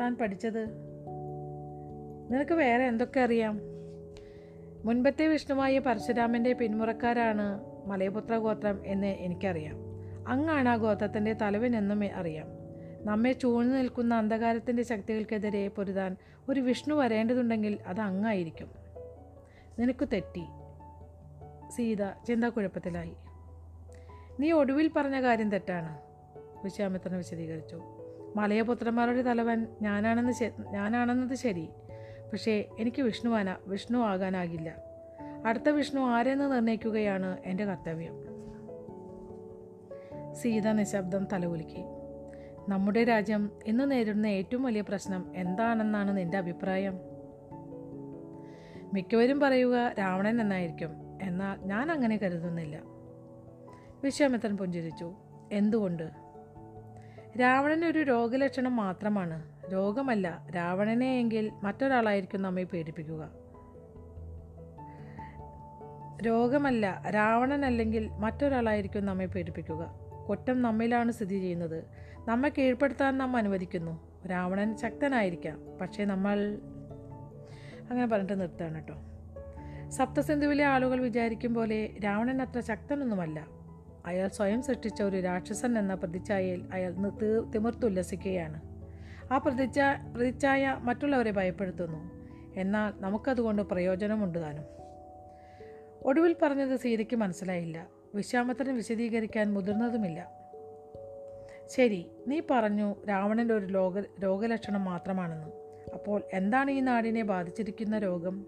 [0.00, 0.66] താൻ പഠിച്ചത്.
[2.30, 3.60] നിനക്ക് വേറെ എന്തൊക്കെ അറിയാം?
[4.84, 9.76] മുൻപത്തെ വിഷ്ണുവായ പരശുരാമന്റെ പിന്മുറക്കാരാണ് മലയപുത്ര ഗോത്രം എന്ന് എനിക്കറിയാം.
[10.28, 12.46] അങ്ങാണ് ആ ഗോത്രത്തിന്റെ തലവനെന്നും അറിയാം.
[13.00, 16.16] നമ്മെ ചൂഴ്ന്നു നിൽക്കുന്ന അന്ധകാരത്തിന്റെ ശക്തികൾക്കെതിരെ പൊരുതാൻ
[16.48, 18.70] ഒരു വിഷ്ണു വരേണ്ടതുണ്ടെങ്കിൽ അത് അങ്ങായിരിക്കും.
[19.78, 20.44] നിനക്ക് തെറ്റി.
[21.76, 23.12] സീത ചിന്താക്കുഴപ്പത്തിലായി.
[24.40, 25.98] നീ ഒടുവിൽ പറഞ്ഞ കാര്യം തെറ്റാണ്
[26.64, 27.82] വിശ്വാമിത്രൻ വിശദീകരിച്ചു.
[28.36, 31.68] മലയപുത്രന്മാരുടെ തലവൻ ഞാനാണെന്ന് ഞാനാണെന്നത് ശരി.
[32.32, 34.76] പക്ഷേ എനിക്ക് വിഷ്ണുവാന വിഷ്ണു ആകാനാകില്ല.
[35.46, 38.34] അടുത്ത വിഷ്ണു ആരെന്ന് നിർണയിക്കുകയാണ് എന്റെ കർത്തവ്യം.
[40.34, 41.84] സീത നിശബ്ദം തലകുലുക്കി.
[42.68, 46.98] നമ്മുടെ രാജ്യം ഇന്ന് നേരിടുന്ന ഏറ്റവും വലിയ പ്രശ്നം എന്താണെന്നാണ് നിന്റെ അഭിപ്രായം?
[48.92, 50.90] മിക്കവരും പറയുക രാവണൻ എന്നായിരിക്കും.
[51.22, 52.82] എന്നാൽ ഞാൻ അങ്ങനെ കരുതുന്നില്ല.
[54.04, 55.14] വിശ്വാമിത്രൻ പുഞ്ചിരിച്ചു.
[55.52, 56.23] എന്തുകൊണ്ട്?
[57.40, 59.42] രാവണൻ ഒരു രോഗലക്ഷണം മാത്രമാണ്.
[59.72, 63.44] രോഗമല്ല രാവണനെ എങ്കിൽ മറ്റൊരാളായിരിക്കും നമ്മെ പേടിപ്പിക്കുക
[66.26, 71.84] രോഗമല്ല രാവണൻ അല്ലെങ്കിൽ മറ്റൊരാളായിരിക്കും നമ്മെ പേടിപ്പിക്കുക കുറ്റം നമ്മിലാണ് സ്ഥിതി ചെയ്യുന്നത്.
[72.28, 74.26] നമ്മെ കീഴ്പ്പെടുത്താൻ നാം അനുവദിക്കുന്നു.
[74.26, 76.58] രാവണൻ ശക്തനായിരിക്കാം പക്ഷേ നമ്മൾ
[77.90, 78.94] അങ്ങനെ പറഞ്ഞിട്ട് നിർത്തുകയാണ് കേട്ടോ.
[79.90, 83.63] സപ്തസിന്ധുവിലെ ആളുകൾ വിചാരിക്കും പോലെ രാവണൻ അത്ര ശക്തനൊന്നുമല്ല.
[84.06, 86.94] അയാൾ സ്വയം സൃഷ്ടിച്ച ഒരു രാക്ഷസൻ എന്ന പ്രതിച്ഛായയിൽ അയാൾ
[87.54, 88.60] തിമിർത്തുല്ലസിക്കുകയാണ്.
[89.32, 89.78] ആ പ്രതിച്ഛ
[90.16, 92.24] പ്രതിച്ഛായ മറ്റുള്ളവരെ ഭയപ്പെടുത്തുന്നു.
[92.60, 94.64] എന്നാൽ നമുക്കതുകൊണ്ട് പ്രയോജനമുണ്ട് താനും.
[96.02, 97.88] ഒടുവിൽ പറഞ്ഞത് സീതയ്ക്ക് മനസ്സിലായില്ല.
[98.14, 100.44] വിശ്വാമത്തിന് വിശദീകരിക്കാൻ മുതിർന്നതുമില്ല.
[101.66, 105.46] ശരി നീ പറഞ്ഞു രാവണന്റെ ഒരു ലോക രോഗലക്ഷണം മാത്രമാണെന്ന്.
[105.94, 108.46] അപ്പോൾ എന്താണ് ഈ നാടിനെ ബാധിച്ചിരിക്കുന്ന രോഗം?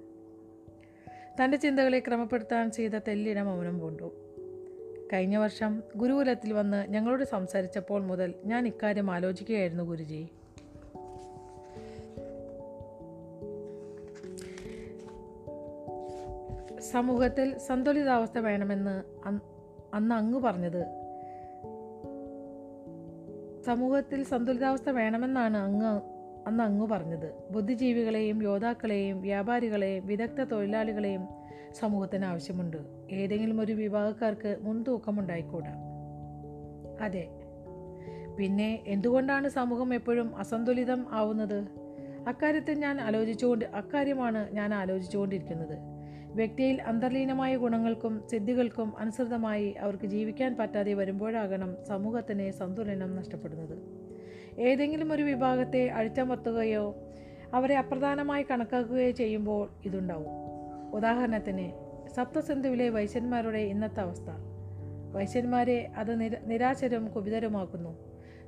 [1.45, 4.26] തന്റെ ചിന്തകളെ ക്രമപ്പെടുത്താൻ സീത തെല്ലിട മൗനം പൂണ്ടു
[5.13, 10.29] കഴിഞ്ഞ വർഷം ഗുരുകുലത്തിൽ വന്ന് ഞങ്ങളോട് സംസാരിച്ചപ്പോൾ മുതൽ ഞാൻ ഇക്കാര്യം ആലോചിക്കുകയായിരുന്നു ഗുരുജി.
[16.81, 19.05] സമൂഹത്തിൽ സന്തുലിതാവസ്ഥ വേണമെന്ന്
[19.95, 20.83] അന്ന് അങ്ങ് പറഞ്ഞത്.
[23.67, 26.01] സമൂഹത്തിൽ സന്തുലിതാവസ്ഥ വേണമെന്നാണ് അങ്ങ്
[26.47, 27.35] അന്ന് അങ്ങ് പറഞ്ഞത്.
[27.51, 31.36] ബുദ്ധിജീവികളെയും യോദ്ധാക്കളെയും വ്യാപാരികളെയും വിദഗ്ധ തൊഴിലാളികളെയും
[31.75, 32.77] സമൂഹത്തിന് ആവശ്യമുണ്ട്.
[33.11, 35.75] ഏതെങ്കിലും ഒരു വിഭാഗക്കാർക്ക് മുൻതൂക്കമുണ്ടായിക്കൂടാ.
[37.01, 37.29] അതെ.
[38.39, 41.69] പിന്നെ എന്തുകൊണ്ടാണ് സമൂഹം എപ്പോഴും അസന്തുലിതം ആവുന്നത്?
[42.29, 45.79] അക്കാര്യത്തിൽ ഞാൻ ആലോചിച്ചുകൊണ്ട് അക്കാര്യമാണ് ഞാൻ ആലോചിച്ചുകൊണ്ടിരിക്കുന്നത്.
[46.35, 53.79] വ്യക്തിയിൽ അന്തർലീനമായ ഗുണങ്ങൾക്കും സിദ്ധികൾക്കും അനുസൃതമായി അവർക്ക് ജീവിക്കാൻ പറ്റാതെ വരുമ്പോഴാകണം സമൂഹത്തിന് സന്തുലനം നഷ്ടപ്പെടുന്നത്.
[54.61, 56.95] ഏതെങ്കിലും ഒരു വിഭാഗത്തെ അഴിച്ചമർത്തുകയോ
[57.55, 60.56] അവരെ അപ്രധാനമായി കണക്കാക്കുകയോ ചെയ്യുമ്പോൾ ഇതുണ്ടാവും.
[60.97, 61.73] ഉദാഹരണത്തിന്
[62.09, 64.25] സപ്തസിന്ധുവിലെ വൈശ്യന്മാരുടെ ഇന്നത്തെ അവസ്ഥ.
[65.13, 67.99] വൈശ്യന്മാരെ അത് നിര നിരാശരും കുപിതരുമാക്കുന്നു.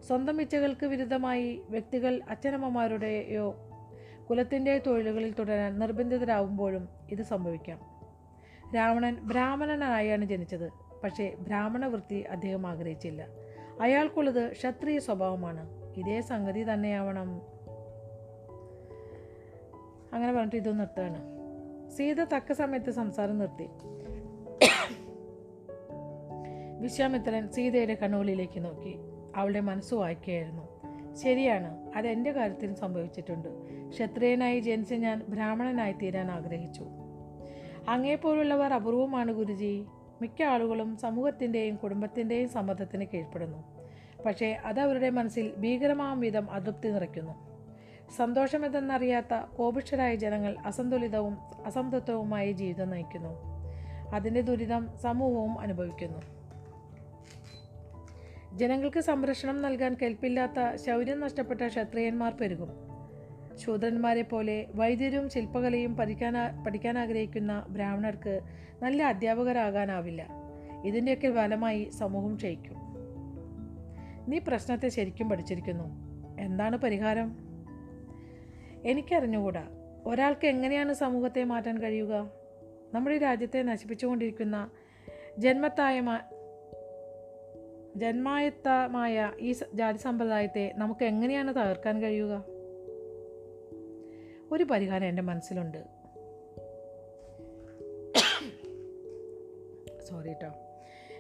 [0.03, 3.55] സ്വന്തം ഇച്ഛകൾക്ക് വിരുദ്ധമായി വ്യക്തികൾ അച്ഛനമ്മമാരുടെയോ
[4.31, 7.81] കുലത്തിന്റെ തൊഴിലുകളിൽ തുടരാൻ നിർബന്ധിതരാകുമ്പോഴും ഇത് സംഭവിക്കാം.
[8.75, 10.71] രാവണൻ ബ്രാഹ്മണനായാണ് ജനിച്ചത്
[11.05, 13.27] പക്ഷേ ബ്രാഹ്മണ വൃത്തി അദ്ദേഹം ആഗ്രഹിച്ചില്ല.
[13.81, 15.93] അയാൾക്കുള്ളത് ക്ഷത്രിയ സ്വഭാവമാണ്.
[15.97, 17.43] ഇതേ സംഗതി തന്നെയാവണം.
[20.13, 21.38] അങ്ങനെ പറഞ്ഞിട്ട് ഇതൊന്നും നിർത്തുകയാണ്.
[21.97, 23.69] സീത തക്ക സമയത്ത് സംസാരം നിർത്തി.
[26.81, 28.97] വിശ്വാമിത്രൻ സീതയുടെ കണ്ണുകളിലേക്ക് നോക്കി.
[29.37, 30.79] അവളുടെ മനസ്സ് വായിക്കുകയായിരുന്നു.
[31.15, 33.49] ശരിയാണ് അതെന്റെ കാര്യത്തിൽ സംഭവിച്ചിട്ടുണ്ട്.
[33.89, 36.87] ക്ഷത്രിയനായി ജനിച്ച് ഞാൻ ബ്രാഹ്മണനായി തീരാൻ ആഗ്രഹിച്ചു.
[37.89, 39.87] അങ്ങേപ്പോലുള്ളവർ അപൂർവമാണ് ഗുരുജി.
[40.23, 43.59] മിക്ക ആളുകളും സമൂഹത്തിന്റെയും കുടുംബത്തിന്റെയും സമ്മർദ്ദത്തിന് കീഴ്പ്പെടുന്നു.
[44.27, 47.48] പക്ഷേ അത് അവരുടെ മനസ്സിൽ ഭീകരമാം വിധം അതൃപ്തി നിറയ്ക്കുന്നു.
[48.17, 53.29] സന്തോഷമെന്തെന്നറിയാത്ത കോപിഷ്ഠരായ ജനങ്ങൾ അസന്തുലിതവും അസംതൃപ്തവുമായ ജീവിതം നയിക്കുന്നു.
[54.15, 56.23] അതിന്റെ ദുരിതം സമൂഹവും അനുഭവിക്കുന്നു.
[58.57, 62.89] ജനങ്ങൾക്ക് സംരക്ഷണം നൽകാൻ കെൽപ്പില്ലാത്ത ശൗര്യം നഷ്ടപ്പെട്ട ക്ഷത്രിയന്മാർ പെരുകും.
[63.57, 68.41] ശൂദ്രന്മാരെ പോലെ വൈദ്യരും ശില്പകലയും പഠിക്കാൻ പഠിക്കാൻ ആഗ്രഹിക്കുന്ന ബ്രാഹ്മണർക്ക്
[68.83, 70.29] നല്ല അധ്യാപകരാകാനാവില്ല.
[70.85, 72.77] ഇതിന്റെയൊക്കെ ഫലമായി സമൂഹം ക്ഷയിക്കും.
[74.29, 75.85] നീ പ്രശ്നത്തെ ശരിക്കും പഠിച്ചിരിക്കുന്നു.
[76.41, 77.48] എന്താണ് പരിഹാരം?
[78.89, 79.69] എനിക്കറിഞ്ഞുകൂടാ.
[80.07, 82.31] ഒരാൾക്ക് എങ്ങനെയാണ് സമൂഹത്തെ മാറ്റാൻ കഴിയുക?
[82.95, 84.71] നമ്മുടെ രാജ്യത്തെ നശിപ്പിച്ചുകൊണ്ടിരിക്കുന്ന
[85.39, 86.03] ജന്മത്തായ
[87.97, 92.45] ജന്മായത്തമായ ഈ ജാതി സമ്പ്രദായത്തെ നമുക്ക് എങ്ങനെയാണ് തകർക്കാൻ കഴിയുക?
[94.53, 95.79] ഒരു പരിഹാരം എന്റെ മനസ്സിലുണ്ട്.
[100.09, 100.49] സോറി കേട്ടോ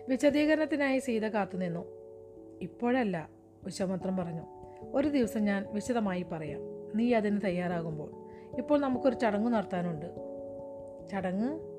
[0.09, 1.87] വിശദീകരണത്തിനായി സീത കാത്തുനിന്നു
[2.62, 3.28] ഇപ്പോഴല്ല
[3.64, 4.42] വിശ്വമിത്രം പറഞ്ഞു.
[4.92, 6.78] ഒരു ദിവസം ഞാൻ വിശദമായി പറയാം.
[6.94, 8.29] നീ അതിന് തയ്യാറാകുമ്പോൾ.
[8.59, 10.07] ഇപ്പോൾ നമുക്കൊരു ചടങ്ങ് നടത്താനുണ്ട്.
[11.11, 11.79] ചടങ്ങ്?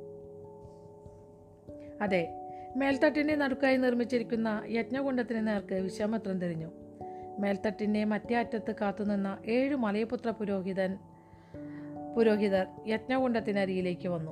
[2.04, 2.36] അതെ.
[2.76, 6.72] മേൽത്തട്ടിന്റെ നടുക്കായി നിർമ്മിച്ചിരിക്കുന്ന യജ്ഞകുണ്ടത്തിന് നേർക്ക് വിശ്വാമിത്രൻ തിരിഞ്ഞു.
[7.40, 10.98] മേൽത്തട്ടിന്റെ മറ്റേ അറ്റത്ത് കാത്തുനിന്ന ഏഴ് മലയപുത്ര പുരോഹിതൻ
[12.16, 14.32] പുരോഹിതർ യജ്ഞകുണ്ടത്തിനരിയിലേക്ക് വന്നു.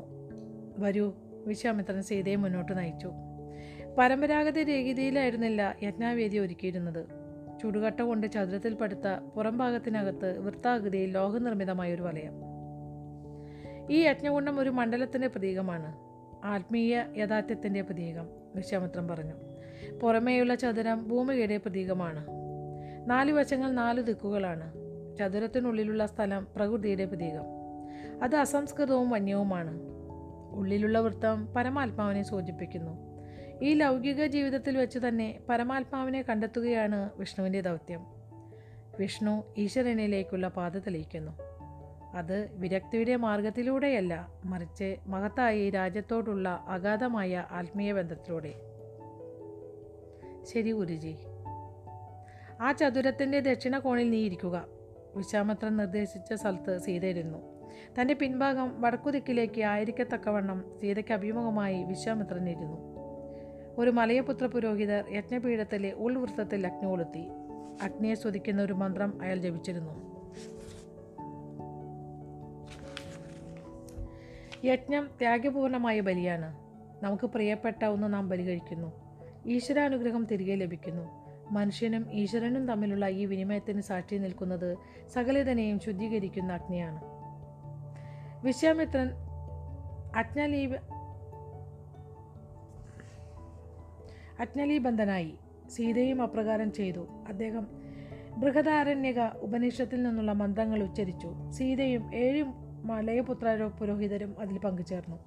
[0.80, 1.14] വരൂ
[1.46, 3.12] വിശ്വാമിത്രൻ സീതയെ മുന്നോട്ട് നയിച്ചു.
[3.98, 7.17] പരമ്പരാഗത രീതിയിലായിരുന്നില്ല യജ്ഞാവേദി ഒരുക്കിയിരുന്നത്.
[7.62, 12.34] ചുടുകട്ട കൊണ്ട് ചതുരത്തിൽ പടുത്ത പുറംഭാഗത്തിനകത്ത് വൃത്താകൃതിയിൽ ലോഹനിർമ്മിതമായ ഒരു വലയം.
[13.92, 15.96] ഈ യജ്ഞകുണ്ഡം ഒരു മണ്ഡലത്തിന്റെ പ്രതീകമാണ്.
[16.46, 19.34] ആത്മീയ യഥാർത്ഥ്യത്തിന്റെ പ്രതീകം വിശ്വാമിത്രം പറഞ്ഞു.
[20.02, 22.26] പുറമേയുള്ള ചതുരം ഭൂമികയുടെ പ്രതീകമാണ്.
[23.06, 24.74] നാല് വശങ്ങൾ നാല് ദിക്കുകളാണ്.
[25.18, 27.44] ചതുരത്തിനുള്ളിലുള്ള സ്ഥലം പ്രകൃതിയുടെ പ്രതീകം.
[28.24, 29.80] അത് അസംസ്കൃതവും വന്യവുമാണ്.
[30.52, 33.07] ഉള്ളിലുള്ള വൃത്തം പരമാത്മാവിനെ സൂചിപ്പിക്കുന്നു.
[33.62, 38.06] ഈ ലൗകിക ജീവിതത്തിൽ വെച്ച് തന്നെ പരമാത്മാവിനെ കണ്ടെത്തുകയാണ് വിഷ്ണുവിന്റെ ദൗത്യം.
[39.00, 41.32] വിഷ്ണു ഈശ്വരനിലേക്കുള്ള പാത തെളിയിക്കുന്നു.
[42.14, 48.54] അത് വിരക്തിയുടെ മാർഗത്തിലൂടെയല്ല മറിച്ച് മഹത്തായി രാജ്യത്തോടുള്ള അഗാധമായ ആത്മീയ ബന്ധത്തിലൂടെ.
[50.54, 51.18] ശരി ഗുരുജി.
[52.62, 54.66] ആ ചതുരത്തിന്റെ ദക്ഷിണ കോണിൽ നീ ഇരിക്കുക.
[55.16, 57.38] വിശ്വാമിത്രൻ നിർദ്ദേശിച്ച സ്ഥലത്ത് സീതയിരുന്നു
[58.02, 62.97] തന്റെ പിൻഭാഗം വടക്കുദിക്കിലേക്ക് ആയിരിക്കത്തക്കവണ്ണം സീതയ്ക്ക് അഭിമുഖമായി വിശ്വാമിത്രൻ ഇരുന്നു.
[63.78, 67.28] ഒരു മലയപുത്ര പുരോഹിതർ യജ്ഞപീഠത്തിലെ ഉൾവൃത്തത്തിൽ അഗ്നി കൊളുത്തി.
[67.82, 70.18] അഗ്നിയെ സ്തുതിക്കുന്ന ഒരു മന്ത്രം അയാൾ ജപിച്ചിരുന്നു.
[74.66, 76.58] യജ്ഞം ത്യാഗപൂർണമായ ബലിയാണ്.
[77.04, 78.92] നമുക്ക് പ്രിയപ്പെട്ട ഒന്ന് നാം ബലി കഴിക്കുന്നു
[79.46, 81.28] ഈശ്വരാനുഗ്രഹം തിരികെ ലഭിക്കുന്നു.
[81.52, 84.78] മനുഷ്യനും ഈശ്വരനും തമ്മിലുള്ള ഈ വിനിമയത്തിന് സാക്ഷി നിൽക്കുന്നത്
[85.14, 87.02] സകലതനെയും ശുദ്ധീകരിക്കുന്ന അഗ്നിയാണ്.
[88.46, 89.10] വിശ്വാമിത്രൻ
[90.16, 90.97] അജ്ഞലീപ
[94.40, 95.34] അജ്ഞലീബന്ധനായി
[95.70, 97.08] സീതയും അപ്രകാരം ചെയ്തു.
[97.28, 97.68] അദ്ദേഹം
[98.38, 101.52] ബൃഹദാരണ്യക ഉപനിഷത്തിൽ നിന്നുള്ള മന്ത്രങ്ങൾ ഉച്ചരിച്ചു.
[101.52, 102.44] സീതയും ഏഴ്
[102.84, 105.18] മലയപുത്ര പുരോഹിതരും അതിൽ പങ്കുചേർന്നു.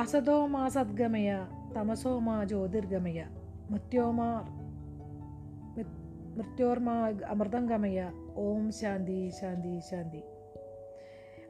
[0.00, 3.24] അസതോമാ സദ്ഗമയ തമസോമാ ജ്യോതിർഗമയ
[3.70, 4.60] മൃത്യോമാർ
[6.36, 10.22] മൃത്യോർമാ അമൃതംഗമയ ഓം ശാന്തി ശാന്തി ശാന്തി.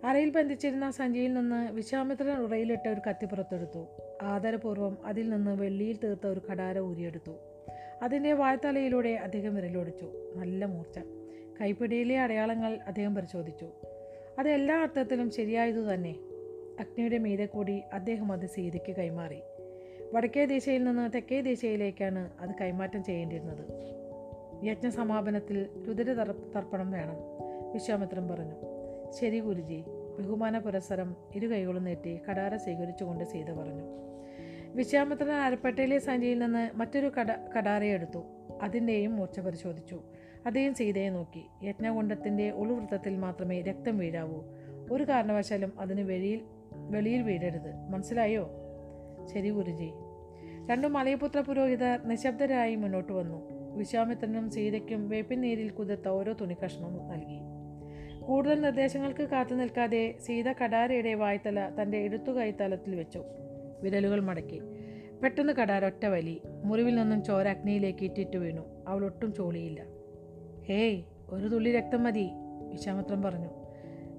[0.04, 3.99] അറയിൽ ബന്ധിച്ചിരുന്ന സഞ്ചിയിൽ നിന്ന് വിശ്വാമിത്രൻ ഉറയിലിട്ട ഒരു കത്തി പുറത്തെടുത്തു.
[4.22, 7.32] ആദരപൂർവം അതിൽ നിന്ന് വെള്ളിയിൽ തീർത്ത ഒരു കടാര ഊരിയെടുത്തു.
[8.02, 10.32] അതിന്റെ വായ്ത്തലയിലൂടെ അദ്ദേഹം വിരലൊടിച്ചു.
[10.36, 10.98] നല്ല മൂർച്ച.
[11.60, 13.66] കൈപ്പിടിയിലെ അടയാളങ്ങൾ അദ്ദേഹം പരിശോധിച്ചു.
[14.38, 16.10] അത് എല്ലാ അർത്ഥത്തിലും ശരിയായതു തന്നെ.
[16.80, 19.38] അഗ്നിയുടെ മീതെ കൂടി അദ്ദേഹം അത് സീതയ്ക്ക് കൈമാറി.
[20.12, 23.64] വടക്കേ ദിശയിൽ നിന്ന് തെക്കേ ദിശയിലേക്കാണ് അത് കൈമാറ്റം ചെയ്യേണ്ടിയിരുന്നത്.
[24.66, 26.12] യജ്ഞസമാപനത്തിൽ രുദ്ര
[26.56, 27.16] തർപ്പണം വേണം.
[27.72, 28.54] വിശ്വാമിത്രൻ പറഞ്ഞു.
[29.20, 29.84] ശരി ഗുരുജി.
[30.20, 33.82] ബഹുമാന പുരസ്സരം ഇരു കൈകളും നീട്ടി കടാര സ്വീകരിച്ചുകൊണ്ട് സീത പറഞ്ഞു.
[34.74, 38.22] വിശ്വാമിത്രൻ അരപ്പട്ടയിലെ സഞ്ചിയിൽ നിന്ന് മറ്റൊരു കട കടാരയെടുത്തു
[38.62, 40.00] അതിന്റെയും മൂർച്ച പരിശോധിച്ചു.
[40.46, 41.46] അദ്ദേഹം സീതയെ നോക്കി.
[41.62, 44.42] യജ്ഞകുണ്ടത്തിന്റെ ഉളുവൃത്തത്തിൽ മാത്രമേ രക്തം വീഴാവൂ.
[44.92, 46.40] ഒരു കാരണവശാലും അതിന് വെളിയിൽ
[46.72, 47.90] വെളിയിൽ വീഴരുത്.
[47.90, 48.50] മനസ്സിലായോ?
[49.34, 49.90] ശരി ഗുരുജി.
[50.70, 53.48] രണ്ടു മലയപുത്ര പുരോഹിതർ നിശബ്ദരായി മുന്നോട്ട് വന്നു.
[53.76, 57.49] വിശ്വാമിത്രനും സീതയ്ക്കും വേപ്പിൻ നീരിൽ കുതിർത്ത ഓരോ തുണിക്കഷ്ണവും നൽകി.
[58.30, 63.24] കൂടുതൽ നിർദ്ദേശങ്ങൾക്ക് കാത്തു നിൽക്കാതെ സീത കടാരയുടെ വായ്ത്തല തന്റെ എഴുത്തുകൈ തലത്തിൽ വെച്ചു.
[63.82, 64.60] വിരലുകൾ മടക്കി.
[65.22, 66.40] പെട്ടെന്ന് കടാര ഒറ്റ വലി.
[66.64, 68.84] മുറിവിൽ നിന്നും ചോര അഗ്നിയിലേക്ക് ഇറ്റിറ്റു വീണു.
[68.88, 69.82] അവൾ ഒട്ടും ചോളിയില്ല.
[70.68, 72.30] ഹേയ് ഒരു തുള്ളി രക്തം മതി
[72.72, 73.48] വിശ്വാമിത്രം പറഞ്ഞു.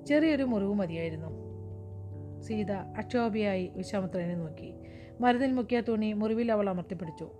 [0.05, 1.29] ചെറിയൊരു മുറിവ് മതിയായിരുന്നു.
[2.41, 4.73] സീത അക്ഷോഭിയായി വിശ്വാമിത്രനെ നോക്കി.
[5.21, 7.31] മരുന്നിൽ മുക്കിയ തുണി മുറിവിൽ അവൾ അമർത്തിപ്പിടിച്ചു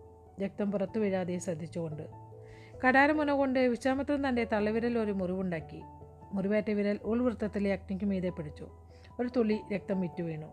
[0.44, 2.04] രക്തം പുറത്തു വീഴാതെ ശ്രദ്ധിച്ചുകൊണ്ട്.
[2.88, 5.82] കടാരമുന കൊണ്ട് വിശ്വാമിത്രൻ തന്റെ തലവിരൽ ഒരു മുറിവുണ്ടാക്കി.
[6.34, 8.68] മുറിവേറ്റ വിരൽ ഉൾവൃത്തത്തിലെ അഗ്നിക്ക് മീതെ പിടിച്ചു.
[9.20, 10.48] ഒരു തുള്ളി രക്തം വിറ്റു വീണു.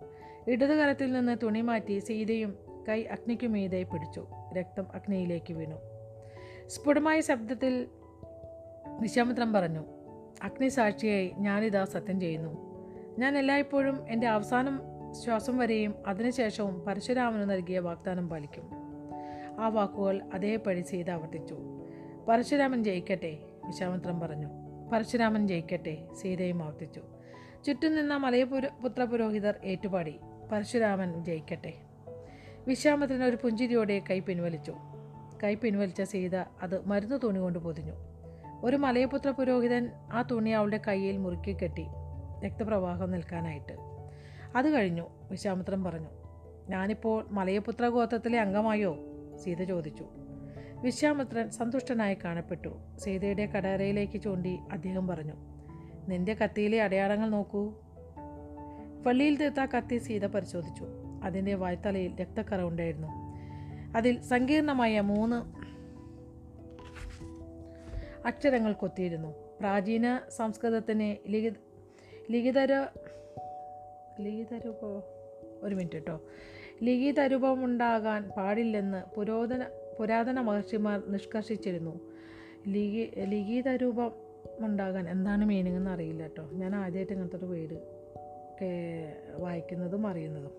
[0.50, 4.26] ഇടതു കരത്തിൽ നിന്ന് തുണി മാറ്റി സീതയും കൈ അഗ്നിക്ക് മീതെ പിടിച്ചു.
[4.58, 5.76] രക്തം അഗ്നിയിലേക്ക് വീണു.
[6.66, 7.86] സ്ഫുടമായ ശബ്ദത്തിൽ
[9.00, 9.84] വിശ്വാമിത്രം പറഞ്ഞു
[10.42, 12.68] അഗ്നി സാക്ഷിയായി ഞാനിതാ സത്യം ചെയ്യുന്നു.
[13.18, 14.80] ഞാൻ എല്ലായ്പ്പോഴും എന്റെ അവസാനം
[15.24, 18.70] ശ്വാസം വരെയും അതിനുശേഷവും പരശുരാമന് നൽകിയ വാഗ്ദാനം പാലിക്കും.
[19.60, 21.58] ആ വാക്കുകൾ അതേപടി സീത ആവർത്തിച്ചു.
[22.28, 24.48] പരശുരാമൻ ജയിക്കട്ടെ വിശ്വാമിത്രം പറഞ്ഞു.
[24.92, 27.00] പരശുരാമൻ ജയിക്കട്ടെ സീതയും ആവർത്തിച്ചു.
[27.66, 30.20] ചുറ്റും നിന്ന മലയപുര പുത്ര പുരോഹിതർ ഏറ്റുപാടി
[30.52, 31.72] പരശുരാമൻ ജയിക്കട്ടെ.
[32.68, 34.74] വിശ്വാമത്തിന് ഒരു പുഞ്ചിരിയോടെ കൈ പിൻവലിച്ചു.
[35.42, 37.92] കൈ പിൻവലിച്ച സീത അത് മരുന്ന് തുണി കൊണ്ട് പൊതിഞ്ഞു.
[38.62, 41.86] ഒരു മലയപുത്ര പുരോഹിതൻ ആ തുണി അവളുടെ കയ്യിൽ മുറുക്കി കെട്ടി
[42.44, 43.76] രക്തപ്രവാഹം നിൽക്കാനായിട്ട്.
[44.56, 46.08] അത് കഴിഞ്ഞു വിശ്വാമിത്രൻ പറഞ്ഞു
[46.68, 48.96] ഞാനിപ്പോൾ മലയപുത്ര ഗോത്രത്തിലെ അംഗമായോ?
[49.36, 50.08] സീത ചോദിച്ചു.
[50.80, 52.78] വിശ്വാമിത്രൻ സന്തുഷ്ടനായി കാണപ്പെട്ടു.
[52.98, 55.32] സീതയുടെ കടാരയിലേക്ക് ചൂണ്ടി അദ്ദേഹം പറഞ്ഞു
[56.08, 57.74] നിന്റെ കത്തിയിലെ അടയാളങ്ങൾ നോക്കൂ.
[59.06, 60.86] പള്ളിയിൽ തീർത്ത കത്തി സീത പരിശോധിച്ചു.
[61.22, 63.08] അതിന്റെ വായ്ത്തലയിൽ രക്തക്കറ ഉണ്ടായിരുന്നു.
[63.96, 65.58] അതിൽ സങ്കീർണമായ മൂന്ന്
[68.26, 69.34] അക്ഷരങ്ങൾ കൊത്തിയിരുന്നു.
[69.60, 71.52] പ്രാചീന സംസ്കൃതത്തിന് ലിഖിത
[72.30, 72.86] ലിഖിതര
[74.20, 74.76] ലിഖിതരൂപ
[75.62, 76.20] ഒരു മിനിറ്റ് കേട്ടോ.
[76.82, 79.64] ലിഖിതരൂപമുണ്ടാകാൻ പാടില്ലെന്ന് പുരോധന
[79.98, 82.00] പുരാതന മഹർഷിമാർ നിഷ്കർഷിച്ചിരുന്നു.
[82.68, 84.12] ലിഖി ലിഖിത രൂപം
[84.60, 86.50] ഉണ്ടാകാൻ എന്താണ് മീനിങ് എന്ന് അറിയില്ല കേട്ടോ.
[86.52, 87.78] ഞാൻ ആദ്യമായിട്ട് ഇങ്ങനത്തെ ഒരു
[89.36, 90.50] വായിക്കുന്നതും അറിയുന്നതും.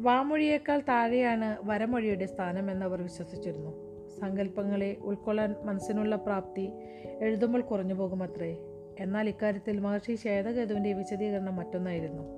[0.00, 3.88] വാമൊഴിയേക്കാൾ താഴെയാണ് വരമൊഴിയുടെ സ്ഥാനം എന്നവർ വിശ്വസിച്ചിരുന്നു.
[4.20, 6.72] സങ്കല്പങ്ങളെ ഉൾക്കൊള്ളാൻ മനസ്സിനുള്ള പ്രാപ്തി
[7.20, 8.58] എഴുതുമ്പോൾ കുറഞ്ഞു പോകുമത്രേ.
[9.00, 12.37] എന്നാൽ ഇക്കാര്യത്തിൽ മഹർഷി ശ്വേതകേതുവിന്റെ വിശദീകരണം മറ്റൊന്നായിരുന്നു.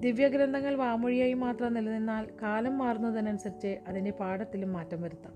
[0.00, 5.32] ദിവ്യഗ്രന്ഥങ്ങൾ വാമൊഴിയായി മാത്രം നിലനിന്നാൽ കാലം മാറുന്നതിനനുസരിച്ച് അതിന്റെ പാഠത്തിലും മാറ്റം വരുത്താം.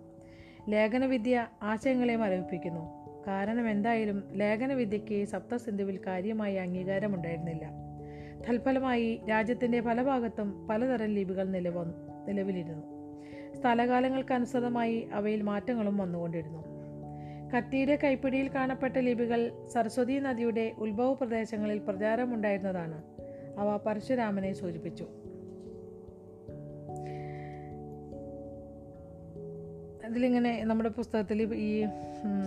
[0.68, 3.00] ലേഖനവിദ്യ ആശയങ്ങളെ മരവിപ്പിക്കുന്നു.
[3.26, 7.70] കാരണം എന്തായാലും ലേഖനവിദ്യയ്ക്ക് സപ്തസിന്ധുവിൽ കാര്യമായ അംഗീകാരമുണ്ടായിരുന്നില്ല.
[8.48, 11.84] തൽഫലമായി രാജ്യത്തിന്റെ പല ഭാഗത്തും പലതരം ലിപികൾ നിലവ
[12.28, 12.86] നിലവിലിരുന്നു.
[13.54, 16.64] സ്ഥലകാലങ്ങൾക്കനുസൃതമായി അവയിൽ മാറ്റങ്ങളും വന്നുകൊണ്ടിരുന്നു.
[17.56, 23.02] കത്തിയുടെ കൈപ്പിടിയിൽ കാണപ്പെട്ട ലിപികൾ സരസ്വതി നദിയുടെ ഉത്ഭവ പ്രദേശങ്ങളിൽ പ്രചാരമുണ്ടായിരുന്നതാണ്.
[23.60, 25.06] അവ പരശുരാമനെ സൂചിപ്പിച്ചു.
[30.04, 31.86] അതിലിങ്ങനെ നമ്മുടെ പുസ്തകത്തിൽ ഈ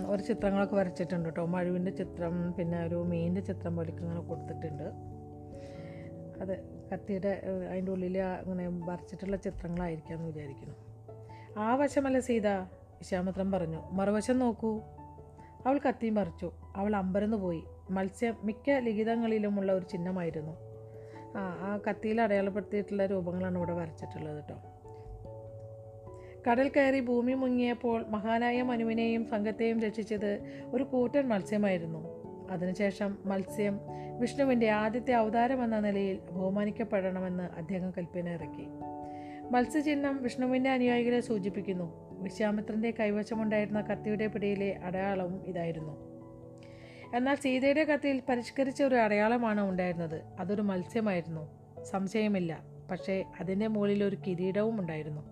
[0.06, 1.44] ഒരു ചിത്രങ്ങളൊക്കെ വരച്ചിട്ടുണ്ട് കേട്ടോ.
[1.44, 4.82] മഴുവിന്റെ ചിത്രം പിന്നെ ഒരു മീനിന്റെ ചിത്രം പോലെയൊക്കെ ഇങ്ങനെ കൊടുത്തിട്ടുണ്ട്.
[6.40, 6.58] അത്
[6.92, 10.74] കത്തിയുടെ അതിന്റെ ഉള്ളിൽ അങ്ങനെ വരച്ചിട്ടുള്ള ചിത്രങ്ങളായിരിക്കാം എന്ന് വിചാരിക്കുന്നു.
[11.58, 14.80] ആ വശമല്ല സീത വിശ്വാമിത്രം പറഞ്ഞു മറുവശം നോക്കൂ.
[15.66, 20.63] അവൾ കത്തിയും പറിച്ചു അവൾ അമ്പരന്ന് പോയി മത്സ്യം മിക്ക ലിഖിതങ്ങളിലുമുള്ള ഒരു ചിഹ്നമായിരുന്നു.
[21.36, 24.62] ആ കത്തിയിൽ അടയാളപ്പെടുത്തിയിട്ടുള്ള രൂപങ്ങളാണ് ഇവിടെ വരച്ചിട്ടുള്ളത് കേട്ടോ
[26.50, 32.24] കടൽ കയറി ഭൂമി മുങ്ങിയപ്പോൾ മഹാനായ മനുവിനെയും സംഘത്തെയും രക്ഷിച്ചത് ഒരു കൂറ്റൻ മത്സ്യമായിരുന്നു.
[32.50, 33.80] അതിനുശേഷം മത്സ്യം
[34.20, 38.66] വിഷ്ണുവിന്റെ ആദ്യത്തെ അവതാരമെന്ന നിലയിൽ ബഹുമാനിക്കപ്പെടണമെന്ന് അദ്ദേഹം കൽപ്പന ഇറക്കി.
[39.50, 42.20] മത്സ്യചിഹ്നം വിഷ്ണുവിന്റെ അനുയായികളെ സൂചിപ്പിക്കുന്നു.
[42.22, 46.13] വിശ്വാമിത്രന്റെ കൈവശമുണ്ടായിരുന്ന കത്തിയുടെ പിടിയിലെ അടയാളവും ഇതായിരുന്നു.
[47.14, 50.22] എന്നാൽ സീതയുടെ കത്തിയിൽ പരിഷ്കരിച്ച ഒരു അടയാളമാണ് ഉണ്ടായിരുന്നത്.
[50.40, 51.48] അതൊരു മത്സ്യമായിരുന്നു.
[51.84, 52.62] സംശയമില്ല.
[52.90, 55.22] പക്ഷേ അതിന്റെ മുകളിൽ ഒരു കിരീടവും ഉണ്ടായിരുന്നു.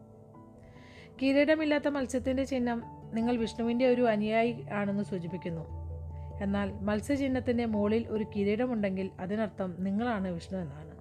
[1.23, 5.67] കിരീടമില്ലാത്ത മത്സ്യത്തിന്റെ ചിഹ്നം നിങ്ങൾ വിഷ്ണുവിന്റെ ഒരു അനുയായി ആണെന്ന് സൂചിപ്പിക്കുന്നു.
[6.43, 10.93] എന്നാൽ മത്സ്യചിഹ്നത്തിന്റെ മുകളിൽ ഒരു കിരീടമുണ്ടെങ്കിൽ അതിനർത്ഥം നിങ്ങളാണ് വിഷ്ണു എന്നാണ്.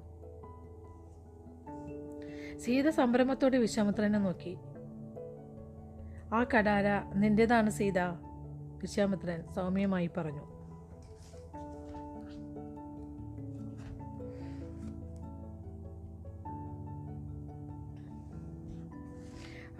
[2.59, 4.57] സീത സംരംഭത്തോടെ വിശ്വാമിത്രനെ നോക്കി.
[6.33, 7.99] ആ കടാര നിന്റേതാണ് സീത?
[8.81, 10.50] വിശ്വാമിത്രൻ സൗമ്യമായി പറഞ്ഞു.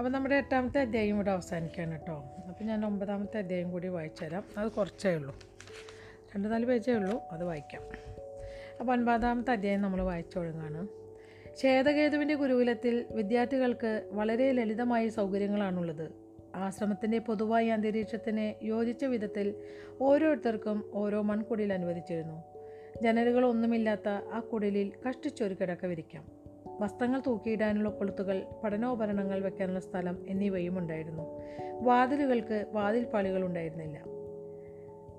[0.02, 2.26] അപ്പോൾ നമ്മുടെ എട്ടാമത്തെ അധ്യായം ഇവിടെ അവസാനിക്കുകയാണ് കേട്ടോ.
[2.48, 5.40] അപ്പോൾ ഞാൻ ഒമ്പതാമത്തെ അധ്യായം കൂടി വായിച്ചു തരാം അത് കുറച്ചേ ഉള്ളൂ.
[6.36, 7.22] രണ്ട് നാല് പേജേ ഉള്ളൂ.
[7.32, 7.82] അത് വായിക്കാം.
[8.80, 10.88] അപ്പോൾ ഒൻപതാമത്തെ അധ്യായം നമ്മൾ വായിച്ചു തുടങ്ങാണ്.
[11.58, 16.12] ശ്വേതകേതുവിന്റെ ഗുരുകുലത്തിൽ വിദ്യാർത്ഥികൾക്ക് വളരെ ലളിതമായ സൗകര്യങ്ങളാണുള്ളത്.
[16.56, 19.56] ആശ്രമത്തിന്റെ പൊതുവായ അന്തരീക്ഷത്തിന് യോജിച്ച വിധത്തിൽ
[20.02, 22.44] ഓരോരുത്തർക്കും ഓരോ മൺകുടിയിൽ അനുവദിച്ചിരുന്നു.
[23.04, 26.41] ജനലുകളൊന്നുമില്ലാത്ത ആ കുടിലിൽ കഷ്ടിച്ചൊരു കിടക്ക വിരിക്കാം.
[26.80, 31.24] വസ്ത്രങ്ങൾ തൂക്കിയിടാനുള്ള കൊളുത്തുകൾ പഠനോപകരണങ്ങൾ വെക്കാനുള്ള സ്ഥലം എന്നിവയും ഉണ്ടായിരുന്നു.
[31.82, 34.02] വാതിലുകൾക്ക് വാതിൽ വാതിൽപ്പാളികൾ ഉണ്ടായിരുന്നില്ല.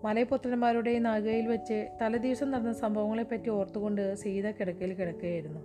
[0.05, 5.61] മലയപുത്രന്മാരുടെ നാഗയിൽ വെച്ച് തലേദിവസം നടന്ന സംഭവങ്ങളെപ്പറ്റി ഓർത്തുകൊണ്ട് സീത കിടക്കയിൽ കിടക്കുകയായിരുന്നു.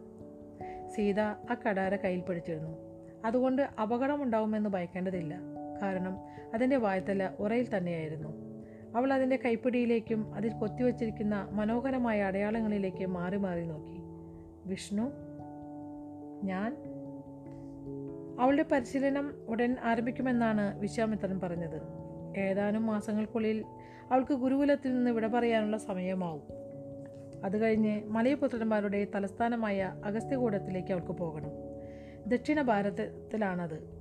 [0.90, 2.78] സീത ആ കടാര കയ്യിൽ പിടിച്ചിരുന്നു.
[3.26, 5.36] അതുകൊണ്ട് അപകടമുണ്ടാവുമെന്ന് ഭയക്കേണ്ടതില്ല.
[5.82, 6.18] കാരണം
[6.54, 8.30] അതിന്റെ വായ്ത്തല ഉറയിൽ തന്നെയായിരുന്നു.
[8.96, 13.98] അവൾ അതിന്റെ കൈപ്പിടിയിലേക്കും അതിൽ കൊത്തിവച്ചിരിക്കുന്ന മനോഹരമായ അടയാളങ്ങളിലേക്ക് മാറി മാറി നോക്കി.
[14.66, 15.27] വിഷ്ണു
[16.44, 16.78] ഞാൻ
[18.40, 21.82] അവളുടെ പരിശീലനം ഉടൻ ആരംഭിക്കുമെന്നാണ് വിശ്വാമിത്രൻ പറഞ്ഞത്.
[22.40, 23.66] ഏതാനും മാസങ്ങൾക്കുള്ളിൽ
[24.12, 26.42] അവൾക്ക് ഗുരുകുലത്തിൽ നിന്ന് വിട പറയാനുള്ള സമയമാവും.
[27.44, 31.50] അത് കഴിഞ്ഞ് മലയപുത്രന്മാരുടെ തലസ്ഥാനമായ അഗസ്ത്യകൂടത്തിലേക്ക് അവൾക്ക് പോകണം.
[32.28, 33.98] ദക്ഷിണ ഭാരതത്തിലാണത്.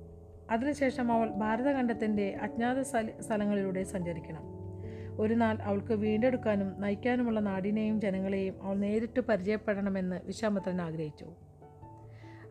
[0.51, 4.43] അതിനുശേഷം അവൾ ഭാരതഖണ്ഡത്തിന്റെ അജ്ഞാത സ്ഥല സ്ഥലങ്ങളിലൂടെ സഞ്ചരിക്കണം.
[5.21, 11.25] ഒരു നാൾ അവൾക്ക് വീണ്ടെടുക്കാനും നയിക്കാനുമുള്ള നാടിനെയും ജനങ്ങളെയും അവൾ നേരിട്ട് പരിചയപ്പെടണമെന്ന് വിശ്വാമിത്രൻ ആഗ്രഹിച്ചു.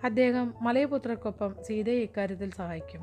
[0.07, 3.01] അദ്ദേഹം മലയപുത്രർക്കൊപ്പം സീതയെ ഇക്കാര്യത്തിൽ സഹായിക്കും.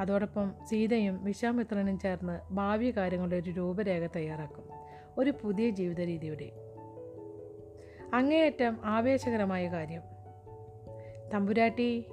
[0.00, 4.64] അതോടൊപ്പം സീതയും വിശ്വാമിത്രനും ചേർന്ന് ഭാവി കാര്യങ്ങളുടെ ഒരു രൂപരേഖ തയ്യാറാക്കും.
[5.18, 6.52] ഒരു പുതിയ ജീവിത രീതിയുടെ
[8.14, 10.02] അങ്ങേയറ്റം ആവേശകരമായ കാര്യം.
[11.34, 12.04] തമ്പുരാട്ടി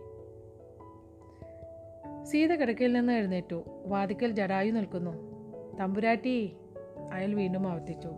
[2.23, 3.63] സീത കിടക്കയിൽ നിന്ന് എഴുന്നേറ്റു.
[3.85, 5.11] വാതിക്കൽ ജടായു നിൽക്കുന്നു.
[5.77, 6.57] തമ്പുരാട്ടി
[7.13, 8.09] അയാൾ വീണ്ടും ആവർത്തിച്ചു.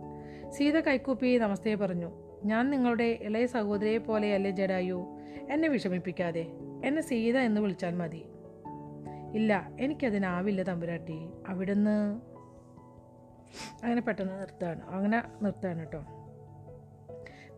[0.50, 2.12] സീത കൈക്കൂപ്പി നമസ്തേ പറഞ്ഞു.
[2.44, 5.11] ഞാൻ നിങ്ങളുടെ ഇളയ സഹോദരിയെ പോലെയല്ലേ ജഡായു?
[5.50, 6.46] എന്നെ വിഷമിപ്പിക്കാതെ
[6.84, 8.24] എന്നെ സീത എന്ന് വിളിച്ചാൽ മതി.
[9.34, 11.28] ഇല്ല എനിക്കതിനാവില്ല തമ്പുരാട്ടി.
[11.48, 12.20] അവിടുന്ന്
[13.84, 16.04] അങ്ങനെ പെട്ടെന്ന് നിർത്താണ് അങ്ങനെ നിർത്താണ് കേട്ടോ.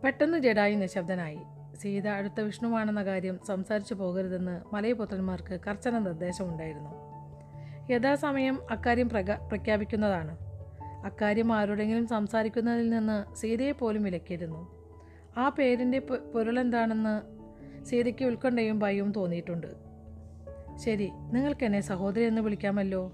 [0.03, 1.39] പെട്ടെന്ന് ജഡായി നിശബ്ദനായി.
[1.75, 6.89] സീത അടുത്ത വിഷ്ണുവാണെന്ന കാര്യം സംസാരിച്ചു പോകരുതെന്ന് മലയപുത്രന്മാർക്ക് കർശന നിർദ്ദേശമുണ്ടായിരുന്നു.
[7.91, 10.37] യഥാസമയം അക്കാര്യം പ്രക പ്രഖ്യാപിക്കുന്നതാണ്.
[11.05, 14.75] അക്കാര്യം ആരോടെങ്കിലും സംസാരിക്കുന്നതിൽ നിന്ന് സീതയെ പോലും വിലക്കിയിരുന്നു.
[15.37, 17.34] ആ പേരിന്റെ പൊരുളെന്താണെന്ന്
[17.85, 19.67] സീതയ്ക്ക് ഉത്കണ്ഠയും ഭയവും തോന്നിയിട്ടുണ്ട്.
[20.77, 23.11] ശരി നിങ്ങൾക്ക് എന്നെ സഹോദരി എന്ന് വിളിക്കാമല്ലോ.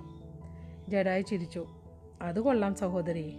[0.90, 1.68] ജഡായു ചിരിച്ചു.
[2.22, 3.34] അത് കൊള്ളാം സഹോദരി.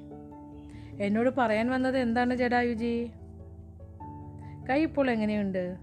[1.01, 3.11] എന്നോട് പറയാൻ വന്നത് എന്താണ് ജഡായുജി
[4.71, 5.77] കൈ ഇപ്പോൾ എങ്ങനെയുണ്ട്?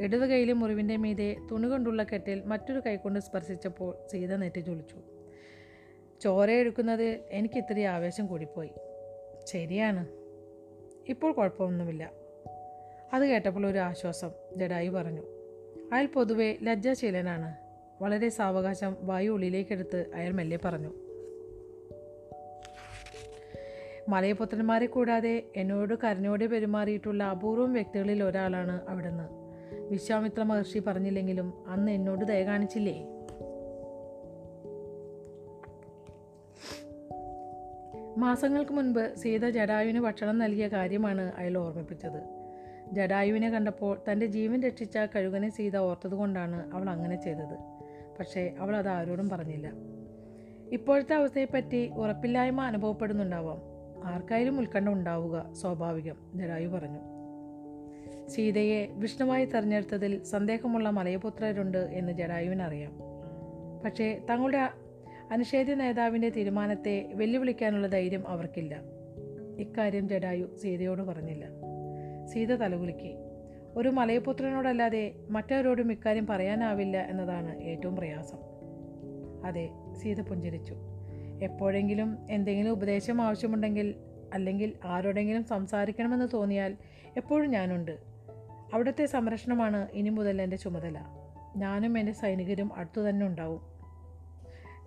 [0.00, 4.96] ഇടത് കൈയിലെ മുറിവിന്റെ മീതെ തുണി കൊണ്ടുള്ള കെട്ടിൽ മറ്റൊരു കൈകൊണ്ട് സ്പർശിച്ചപ്പോൾ സീത നെറ്റി ചൊളിച്ചു.
[6.20, 8.70] ചോരയെടുക്കുന്നത് എനിക്ക് ഇത്തിരി ആവേശം കൂടിപ്പോയി.
[9.44, 10.06] ശരിയാണ്.
[11.08, 12.25] ഇപ്പോൾ കുഴപ്പമൊന്നുമില്ല.
[13.12, 15.22] അത് കേട്ടപ്പോൾ ഒരു ആശ്വാസം ജഡായി പറഞ്ഞു.
[15.92, 17.54] അയാൾ പൊതുവെ ലജ്ജാശീലനാണ്.
[18.02, 20.92] വളരെ സാവകാശം വായു ഉള്ളിലേക്കെടുത്ത് അയാൾ മെല്ലെ പറഞ്ഞു.
[24.08, 29.24] മലയപുത്രന്മാരെ കൂടാതെ എന്നോട് കരുണയോടെ പെരുമാറിയിട്ടുള്ള അപൂർവം വ്യക്തികളിൽ ഒരാളാണ് അവിടുന്ന്.
[29.90, 33.06] വിശ്വാമിത്ര മഹർഷി പറഞ്ഞില്ലെങ്കിലും അന്ന് എന്നോട് ദയ കാണിച്ചില്ലേ?
[38.18, 42.35] മാസങ്ങൾക്ക് മുൻപ് സീത ജഡായുവിന് ഭക്ഷണം നൽകിയ കാര്യമാണ് അയാൾ ഓർമ്മിപ്പിച്ചത്.
[42.92, 47.56] ജഡായുവിനെ കണ്ടപ്പോൾ തന്റെ ജീവൻ രക്ഷിച്ച കഴുകനെ സീത ഓർത്തതുകൊണ്ടാണ് അവൾ അങ്ങനെ ചെയ്തത്.
[48.18, 49.72] പക്ഷേ അവൾ അത് ആരോടും പറഞ്ഞില്ല.
[50.72, 53.62] ഇപ്പോഴത്തെ അവസ്ഥയെപ്പറ്റി ഉറപ്പില്ലായ്മ അനുഭവപ്പെടുന്നുണ്ടാവാം.
[54.04, 57.16] ആർക്കായാലും ഉത്കണ്ഠ ഉണ്ടാവുക സ്വാഭാവികം ജഡായു പറഞ്ഞു.
[58.28, 62.98] സീതയെ വിഷ്ണുവായി തെരഞ്ഞെടുത്തതിൽ സന്ദേഹമുള്ള മലയപുത്രരുണ്ട് എന്ന് ജഡായുവിനറിയാം.
[63.84, 64.70] പക്ഷേ തങ്ങളുടെ
[65.30, 68.80] അനുഷേധ നേതാവിന്റെ തീരുമാനത്തെ വെല്ലുവിളിക്കാനുള്ള ധൈര്യം അവർക്കില്ല.
[69.58, 71.65] ഇക്കാര്യം ജഡായു സീതയോട് പറഞ്ഞില്ല.
[72.26, 73.16] സീത തലകുലുക്കി.
[73.76, 78.38] ഒരു മലയപുത്രനോടല്ലാതെ മറ്റാരോടും ഇക്കാര്യം പറയാനാവില്ല എന്നതാണ് ഏറ്റവും പ്രയാസം.
[79.46, 79.68] അതെ
[80.02, 80.76] സീത പുഞ്ചിരിച്ചു.
[81.42, 83.94] എപ്പോഴെങ്കിലും എന്തെങ്കിലും ഉപദേശം ആവശ്യമുണ്ടെങ്കിൽ
[84.32, 86.76] അല്ലെങ്കിൽ ആരോടെങ്കിലും സംസാരിക്കണമെന്ന് തോന്നിയാൽ
[87.16, 87.98] എപ്പോഴും ഞാനുണ്ട്.
[88.74, 90.98] അവിടുത്തെ സംരക്ഷണമാണ് ഇനി മുതൽ എന്റെ ചുമതല.
[91.56, 93.60] ഞാനും എന്റെ സൈനികരും അടുത്തു തന്നെ ഉണ്ടാവും.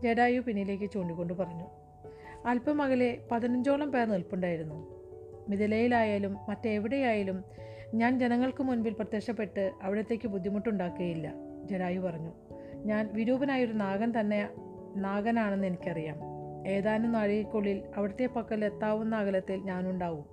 [0.04, 1.65] ജഡായു പിന്നിലേക്ക് ചൂണ്ടിക്കൊണ്ട് പറഞ്ഞു.
[2.45, 4.98] അല്പം അകലെ പതിനഞ്ചോളം പേർ നിൽപ്പുണ്ടായിരുന്നു.
[5.49, 7.43] മിഥിലയിലായാലും മറ്റെവിടെയായാലും
[7.93, 11.33] ഞാൻ ജനങ്ങൾക്ക് മുൻപിൽ പ്രത്യക്ഷപ്പെട്ട് അവിടത്തേക്ക് ബുദ്ധിമുട്ടുണ്ടാക്കുകയില്ല
[11.65, 12.31] ജഡായു പറഞ്ഞു.
[12.75, 14.49] ഞാൻ വിരൂപനായൊരു നാഗൻ തന്നെ
[14.95, 16.17] നാഗനാണെന്ന് എനിക്കറിയാം.
[16.67, 20.25] ഏതാനും നാഴികക്കുള്ളിൽ അവിടുത്തെ പക്കൽ എത്താവുന്ന അകലത്തിൽ ഞാനുണ്ടാവും.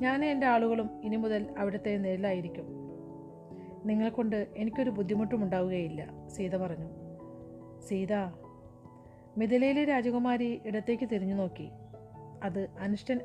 [0.00, 2.66] ഞാൻ എന്റെ ആളുകളും ഇനി മുതൽ അവിടുത്തെ നിഴലായിരിക്കും
[3.84, 6.86] നിങ്ങളെക്കൊണ്ട് എനിക്കൊരു ബുദ്ധിമുട്ടും ഉണ്ടാവുകയില്ല സീത പറഞ്ഞു.
[7.88, 8.14] സീത
[9.38, 11.68] മിഥിലയിലെ രാജകുമാരി ഇടത്തേക്ക് തിരിഞ്ഞു നോക്കി
[12.42, 13.20] അത് അനിഷ്ടൻ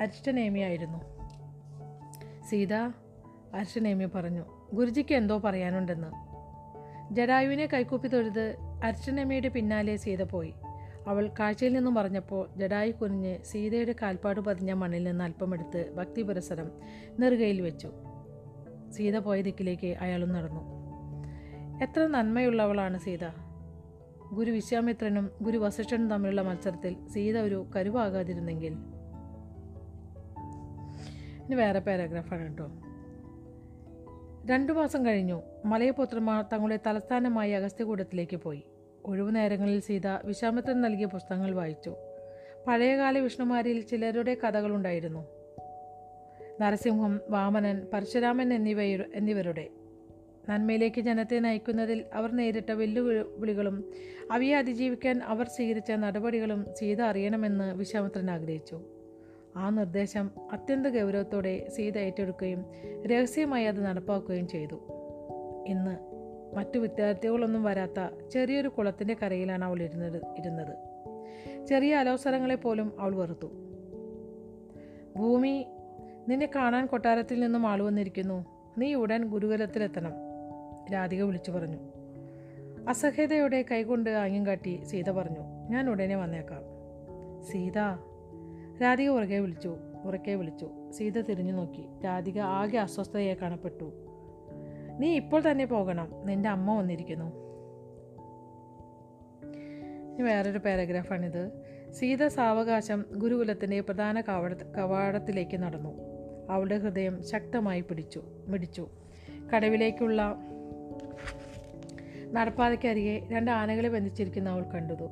[0.00, 0.98] അരിഷ്ടനേമിയായിരുന്നു.
[2.48, 2.74] സീത
[3.54, 6.34] അരിഷ്ടനേമി പറഞ്ഞു ഗുരുജിക്ക് എന്തോ പറയാനുണ്ടെന്ന്.
[7.14, 10.54] ജഡായുവിനെ കൈക്കൂപ്പി തൊഴുത് അരിഷ്ടനേമിയുടെ പിന്നാലെ സീത പോയി.
[11.06, 16.70] അവൾ കാഴ്ചയിൽ നിന്നും പറഞ്ഞപ്പോൾ ജഡായു കുനിഞ്ഞ് സീതയുടെ കാൽപ്പാട് പതിഞ്ഞ മണ്ണിൽ നിന്ന് അല്പമെടുത്ത് ഭക്തി പുരസരം
[17.20, 17.92] നെറുകയിൽ വെച്ചു.
[18.90, 20.60] സീത പോയ ദിക്കിലേക്ക് അയാളും നടന്നു.
[21.82, 23.26] എത്ര നന്മയുള്ളവളാണ് സീത.
[24.32, 28.76] ഗുരു വിശ്വാമിത്രനും ഗുരു വസിഷ്ഠനും തമ്മിലുള്ള മത്സരത്തിൽ സീത ഒരു കരുവാകാതിരുന്നെങ്കിൽ
[31.46, 32.70] ഇനി വേറെ പാരാഗ്രാഫാണ് കേട്ടോ
[34.50, 35.42] രണ്ടു മാസം കഴിഞ്ഞു.
[35.64, 38.62] മലയപുത്രന്മാർ തങ്ങളുടെ തലസ്ഥാനമായ അഗസ്ത്യകൂടത്തിലേക്ക് പോയി.
[39.04, 41.96] ഒഴിവു നേരങ്ങളിൽ സീത വിശ്വാമിത്രൻ നൽകിയ പുസ്തകങ്ങൾ വായിച്ചു.
[42.66, 45.26] പഴയകാല വിഷ്ണുമാരിൽ ചിലരുടെ കഥകളുണ്ടായിരുന്നു.
[46.60, 48.82] നരസിംഹം വാമനൻ പരശുരാമൻ എന്നിവ
[49.14, 49.68] എന്നിവരുടെ.
[50.48, 53.92] നന്മയിലേക്ക് ജനത്തെ നയിക്കുന്നതിൽ അവർ നേരിട്ട വെല്ലുവിളികളും
[54.32, 58.93] അവയെ അതിജീവിക്കാൻ അവർ സ്വീകരിച്ച നടപടികളും സീത അറിയണമെന്ന് വിശ്വാമിത്രൻ ആഗ്രഹിച്ചു.
[59.56, 62.64] ആ നിർദ്ദേശം അത്യന്ത ഗൗരവത്തോടെ സീത ഏറ്റെടുക്കുകയും
[63.06, 64.74] രഹസ്യമായി അത് നടപ്പാക്കുകയും ചെയ്തു.
[65.66, 66.14] ഇന്ന്
[66.56, 70.76] മറ്റു വിദ്യാർത്ഥികളൊന്നും വരാത്ത ചെറിയൊരു കുളത്തിന്റെ കരയിലാണ് അവൾ ഇരുന്നത് ഇരുന്നത്.
[71.66, 73.46] ചെറിയ അലോസരങ്ങളെ പോലും അവൾ വെറുത്തു.
[75.16, 75.66] ഭൂമി
[76.28, 78.46] നിന്നെ കാണാൻ കൊട്ടാരത്തിൽ നിന്നും ആൾ വന്നിരിക്കുന്നു.
[78.78, 80.12] നീ ഉടൻ ഗുരുകുലത്തിലെത്തണം
[80.92, 81.78] രാധിക വിളിച്ചു പറഞ്ഞു.
[82.88, 86.62] അസഹ്യതയോടെ കൈകൊണ്ട് ആംഗ്യം കാട്ടി സീത പറഞ്ഞു ഞാൻ ഉടനെ വന്നേക്കാം.
[87.42, 87.78] സീത
[88.82, 90.70] രാധിക ഉറക്കെ വിളിച്ചു ഉറക്കെ വിളിച്ചു.
[90.90, 91.86] സീത തിരിഞ്ഞു നോക്കി.
[92.04, 93.92] രാധിക ആകെ അസ്വസ്ഥതയെ കാണപ്പെട്ടു.
[94.98, 96.12] നീ ഇപ്പോൾ തന്നെ പോകണം.
[96.24, 97.44] നിന്റെ അമ്മ വന്നിരിക്കുന്നു.
[100.22, 101.50] വേറൊരു പാരഗ്രാഫാണിത്.
[101.90, 105.92] സീത സാവകാശം ഗുരുകുലത്തിന്റെ പ്രധാന കവാട കവാടത്തിലേക്ക് നടന്നു.
[106.50, 108.88] അവളുടെ ഹൃദയം ശക്തമായി പിടിച്ചു മിടിച്ചു.
[109.54, 110.36] കടവിലേക്കുള്ള
[112.32, 115.08] നടപ്പാതയ്ക്കരികെ രണ്ട് ആനകളെ ബന്ധിച്ചിരിക്കുന്ന അവൾ കണ്ടതു.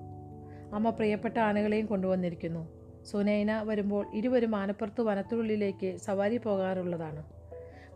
[0.74, 2.81] അമ്മ പ്രിയപ്പെട്ട ആനകളെയും കൊണ്ടുവന്നിരിക്കുന്നു.
[3.04, 7.24] സുനൈന വരുമ്പോൾ ഇരുവരും ആനപ്പുറത്ത് വനത്തിനുള്ളിലേക്ക് സവാരി പോകാറുള്ളതാണ്.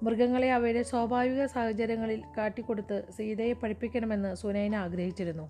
[0.03, 5.49] മൃഗങ്ങളെ അവയുടെ സ്വാഭാവിക സാഹചര്യങ്ങളിൽ കാട്ടിക്കൊടുത്ത് സീതയെ പഠിപ്പിക്കണമെന്ന് സുനൈന ആഗ്രഹിച്ചിരുന്നു.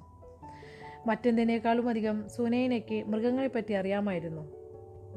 [1.06, 4.52] മറ്റെന്തിനേക്കാളും അധികം സുനൈനയ്ക്ക് മൃഗങ്ങളെപ്പറ്റി അറിയാമായിരുന്നു.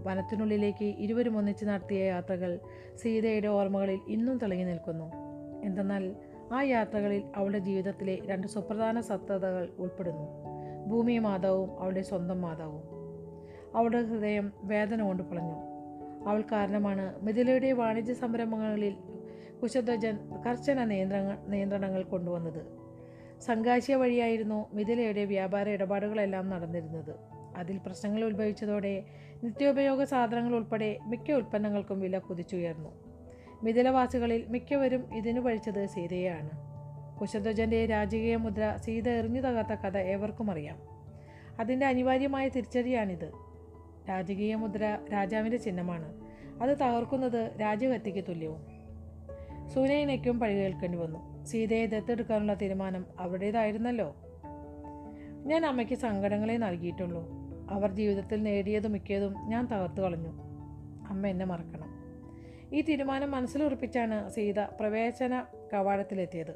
[0.03, 2.59] വനത്തിനുള്ളിലേക്ക് ഇരുവരും ഒന്നിച്ച് നടത്തിയ യാത്രകൾ
[2.95, 5.11] സീതയുടെ ഓർമ്മകളിൽ ഇന്നും തിളങ്ങി നിൽക്കുന്നു.
[5.63, 6.15] എന്തെന്നാൽ
[6.53, 10.27] ആ യാത്രകളിൽ അവളുടെ ജീവിതത്തിലെ രണ്ട് സുപ്രധാന സത്തതകൾ ഉൾപ്പെടുന്നു.
[10.87, 12.98] ഭൂമി മാതാവും അവളുടെ സ്വന്തം മാതാവും.
[13.75, 15.69] അവളുടെ ഹൃദയം വേദന കൊണ്ട് പൊളഞ്ഞു.
[16.27, 18.95] അവൾ കാരണമാണ് മിഥിലയുടെ വാണിജ്യ സംരംഭങ്ങളിൽ
[19.63, 20.17] കുശധ്വജൻ
[20.47, 22.79] കർശന നിയന്ത്രണ നിയന്ത്രണങ്ങൾ കൊണ്ടുവന്നത്.
[23.41, 27.15] സംഘാശിയ വഴിയായിരുന്നു മിഥിലയുടെ വ്യാപാര ഇടപാടുകളെല്ലാം നടന്നിരുന്നത്.
[27.55, 29.03] അതിൽ പ്രശ്നങ്ങൾ ഉത്ഭവിച്ചതോടെ
[29.43, 32.89] നിത്യോപയോഗ സാധനങ്ങൾ ഉൾപ്പെടെ മിക്ക ഉൽപ്പന്നങ്ങൾക്കും വില കുതിച്ചുയർന്നു.
[33.63, 36.49] മിഥിലവാസികളിൽ മിക്കവരും ഇതിനു പഴിച്ചത് സീതയെയാണ്.
[37.19, 40.77] കുശധ്വജന്റെ രാജകീയ മുദ്ര സീത എറിഞ്ഞു തകർത്ത കഥ ഏവർക്കും അറിയാം.
[41.59, 43.48] അതിന്റെ അനിവാര്യമായ തിരിച്ചടിയാണിത്.
[44.09, 46.13] രാജകീയ മുദ്ര രാജാവിന്റെ ചിഹ്നമാണ്.
[46.63, 48.79] അത് തകർക്കുന്നത് രാജകത്തിക്ക് തുല്യവും.
[49.69, 51.45] സൂനൈനയ്ക്കും പഴി കേൾക്കേണ്ടി വന്നു.
[51.45, 54.15] സീതയെ ദത്തെടുക്കാനുള്ള തീരുമാനം അവരുടേതായിരുന്നല്ലോ.
[55.45, 57.29] ഞാൻ അമ്മയ്ക്ക് സങ്കടങ്ങളെ നൽകിയിട്ടുള്ളൂ.
[57.69, 60.29] അവർ ജീവിതത്തിൽ നേടിയതും മിക്കതും ഞാൻ തകർത്തു കളഞ്ഞു.
[61.09, 61.99] അമ്മ എന്നെ മറക്കണം.
[62.73, 66.51] ഈ തീരുമാനം മനസ്സിലുറപ്പിച്ചാണ് സീത പ്രവേശന കവാടത്തിലെത്തിയത്.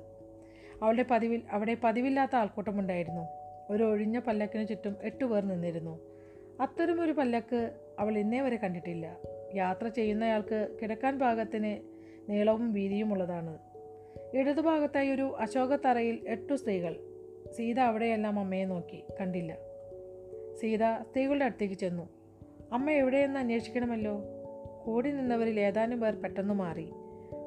[0.82, 3.22] അവളുടെ പതിവിൽ അവിടെ പതിവില്ലാത്ത ആൾക്കൂട്ടമുണ്ടായിരുന്നു.
[3.70, 6.13] ഒരു ഒഴിഞ്ഞ പല്ലക്കിന് ചുറ്റും എട്ട് പേർ നിന്നിരുന്നു.
[6.64, 9.18] അത്തരമൊരു പല്ലക്ക് അവൾ ഇന്നേ വരെ കണ്ടിട്ടില്ല.
[9.56, 11.82] യാത്ര ചെയ്യുന്നയാൾക്ക് കിടക്കാൻ പാകത്തിന്
[12.32, 13.58] നീളവും വീതിയുമുള്ളതാണ്
[14.34, 17.00] ഇടതുഭാഗത്തായി ഒരു അശോകത്തറയിൽ എട്ടു സ്ത്രീകൾ.
[17.52, 19.58] സീത അവിടെയെല്ലാം അമ്മയെ നോക്കി കണ്ടില്ല.
[20.62, 22.10] സീത സ്ത്രീകളുടെ അടുത്തേക്ക് ചെന്നു.
[22.74, 24.22] അമ്മ എവിടെയെന്ന് അന്വേഷിക്കണമല്ലോ?
[24.86, 26.90] കൂടി നിന്നവരിൽ ഏതാനും പേർ പെട്ടെന്ന് മാറി.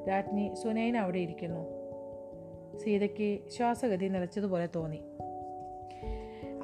[0.09, 1.65] രാജ്ഞി സുനൈന അവിടെ ഇരിക്കുന്നു.
[2.77, 5.01] സീതയ്ക്ക് ശ്വാസഗതി നിലച്ചതുപോലെ തോന്നി.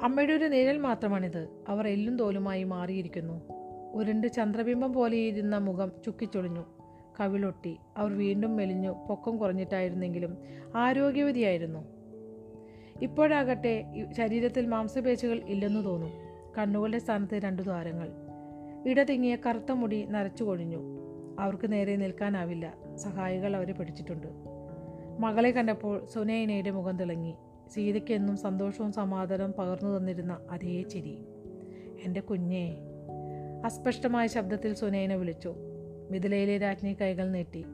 [0.02, 1.48] അമ്മയുടെ ഒരു നിഴൽ മാത്രമാണിത്.
[1.68, 3.40] അവർ എല്ലും തോലുമായി മാറിയിരിക്കുന്നു.
[3.92, 6.64] ഉരുണ്ട് ചന്ദ്രബിംബം പോലെയിരുന്ന മുഖം ചുക്കിച്ചൊളിഞ്ഞു.
[7.20, 7.76] കവിളൊട്ടി.
[7.96, 8.90] അവർ വീണ്ടും മെലിഞ്ഞു.
[9.08, 10.38] പൊക്കം കുറഞ്ഞിട്ടായിരുന്നെങ്കിലും
[10.74, 11.78] ആരോഗ്യവതിയായിരുന്നു.
[13.02, 16.10] ഇപ്പോഴാകട്ടെ ശരീരത്തിൽ മാംസപേശികൾ ഇല്ലെന്ന് തോന്നും.
[16.58, 18.10] കണ്ണുകളുടെ സ്ഥാനത്ത് രണ്ടു ദ്വാരങ്ങൾ.
[18.86, 20.78] ഇടതിങ്ങിയ കറുത്ത മുടി നരച്ചു കൊഴിഞ്ഞു.
[21.38, 22.74] അവർക്ക് നേരെ നിൽക്കാനാവില്ല.
[22.96, 24.26] സഹായികൾ അവരെ പിടിച്ചിട്ടുണ്ട്.
[25.18, 27.34] മകളെ കണ്ടപ്പോൾ സുനൈനയുടെ മുഖം തിളങ്ങി.
[27.72, 31.24] സീതയ്ക്ക് എന്നും സന്തോഷവും സമാധാനവും പകർന്നു തന്നിരുന്ന അതേ ചിരി.
[32.04, 32.76] എന്റെ കുഞ്ഞേ
[33.64, 35.54] അസ്പഷ്ടമായ ശബ്ദത്തിൽ സുനൈന വിളിച്ചു.
[36.10, 37.64] മിഥിലയിലെ രാജ്ഞി കൈകൾ നീട്ടി.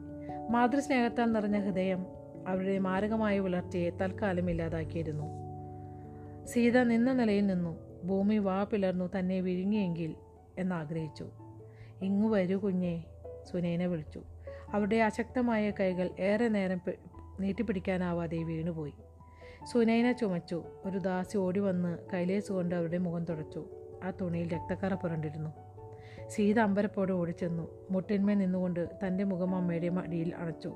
[0.49, 2.05] മാതൃസ്നേഹത്താൽ നിറഞ്ഞ ഹൃദയം
[2.47, 5.23] അവരുടെ മാരകമായ വിളർച്ചയെ തൽക്കാലം ഇല്ലാതാക്കിയിരുന്നു.
[6.45, 7.77] സീത നിന്ന നിലയിൽ നിന്നു.
[8.03, 10.15] ഭൂമി വാ പിളർന്നു തന്നെ വിഴുങ്ങിയെങ്കിൽ
[10.57, 11.27] എന്നാഗ്രഹിച്ചു.
[12.01, 13.03] ഇങ്ങു വരൂ കുഞ്ഞേ
[13.51, 14.21] സുനൈന വിളിച്ചു.
[14.73, 16.81] അവരുടെ അശക്തമായ കൈകൾ ഏറെ നേരം
[17.39, 18.93] നീട്ടിപ്പിടിക്കാനാവാതെ വീണുപോയി.
[19.65, 20.63] സുനൈന ചുമച്ചു.
[20.85, 23.65] ഒരു ദാസി ഓടി വന്ന് കൈലേസ് കൊണ്ട് അവരുടെ മുഖം തുടച്ചു.
[24.03, 25.49] ആ തുണിയിൽ രക്തക്കറ പുരണ്ടിരുന്നു.
[26.29, 27.87] സീത അമ്പരപ്പോടെ ഓടിച്ചെന്നു.
[27.91, 30.73] മുട്ടിന്മേൽ നിന്നുകൊണ്ട് തന്റെ മുഖം അമ്മയുടെ മടിയിൽ അണച്ചു.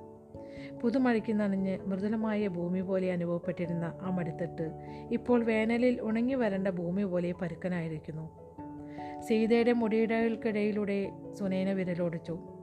[0.82, 4.72] പുതുമഴയ്ക്ക് നനഞ്ഞ് മൃദുലമായ ഭൂമി പോലെ അനുഭവപ്പെട്ടിരുന്ന ആ മടിത്തട്ട്
[5.12, 8.30] ഇപ്പോൾ വേനലിൽ ഉണങ്ങി വരേണ്ട ഭൂമി പോലെ പരുക്കനായിരിക്കുന്നു.
[9.22, 12.55] സീതയുടെ മുടിയിടകൾക്കിടയിലൂടെ സുനൈന വിരലോടിച്ചു.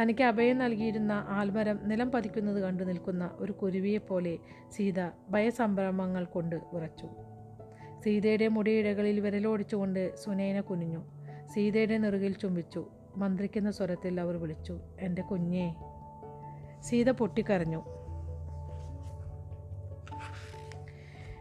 [0.00, 4.38] തനിക്ക് അഭയം നൽകിയിരുന്ന ആൽമരം നിലം പതിക്കുന്നത് കണ്ടു നിൽക്കുന്ന ഒരു കുരുവിയെപ്പോലെ
[4.70, 7.06] സീത ഭയസംഭ്രമങ്ങൾ കൊണ്ട് ഉറച്ചു.
[8.04, 11.04] സീതയുടെ മുടിയിഴകളിൽ വിരലോടിച്ചുകൊണ്ട് സുനേന കുനിഞ്ഞു.
[11.54, 12.86] സീതയുടെ നെറുകിൽ ചുംബിച്ചു.
[13.16, 15.74] മന്ത്രിക്കുന്ന സ്വരത്തിൽ അവർ വിളിച്ചു എന്റെ കുഞ്ഞേ.
[16.80, 17.82] സീത പൊട്ടിക്കരഞ്ഞു.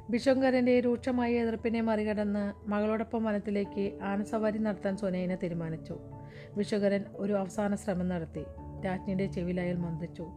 [0.10, 6.00] ബിഷങ്കരന്റെ രൂക്ഷമായ എതിർപ്പിനെ മറികടന്ന് മകളോടൊപ്പം വനത്തിലേക്ക് ആനസവാരി നടത്താൻ സുനൈന തീരുമാനിച്ചു.
[6.58, 8.46] വിഷുകരൻ ഒരു അവസാന ശ്രമം നടത്തി.
[8.86, 10.28] രാജ്ഞിയുടെ ചെവിലയൽ മന്ദിച്ചു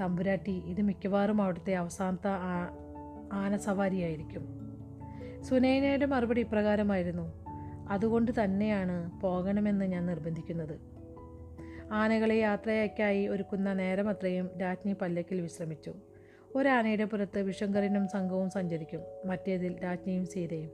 [0.00, 2.30] തമ്പുരാട്ടി ഇത് മിക്കവാറും അവിടുത്തെ അവസാനത്തെ
[3.32, 4.66] ആനസവാരിയായിരിക്കും.
[5.42, 7.32] സുനൈനയുടെ മറുപടി ഇപ്രകാരമായിരുന്നു.
[7.88, 10.80] അതുകൊണ്ട് തന്നെയാണ് പോകണമെന്ന് ഞാൻ നിർബന്ധിക്കുന്നത്.
[11.92, 15.94] ആനകളെ യാത്രയ്ക്കായി ഒരുക്കുന്ന നേരമത്രയും രാജ്ഞി പല്ലക്കിൽ വിശ്രമിച്ചു.
[16.54, 19.00] ഒരാനയുടെ പുറത്ത് വിഷങ്കരനും സംഘവും സഞ്ചരിക്കും.
[19.24, 20.70] മറ്റേതിൽ രാജ്ഞിയും സീതയും.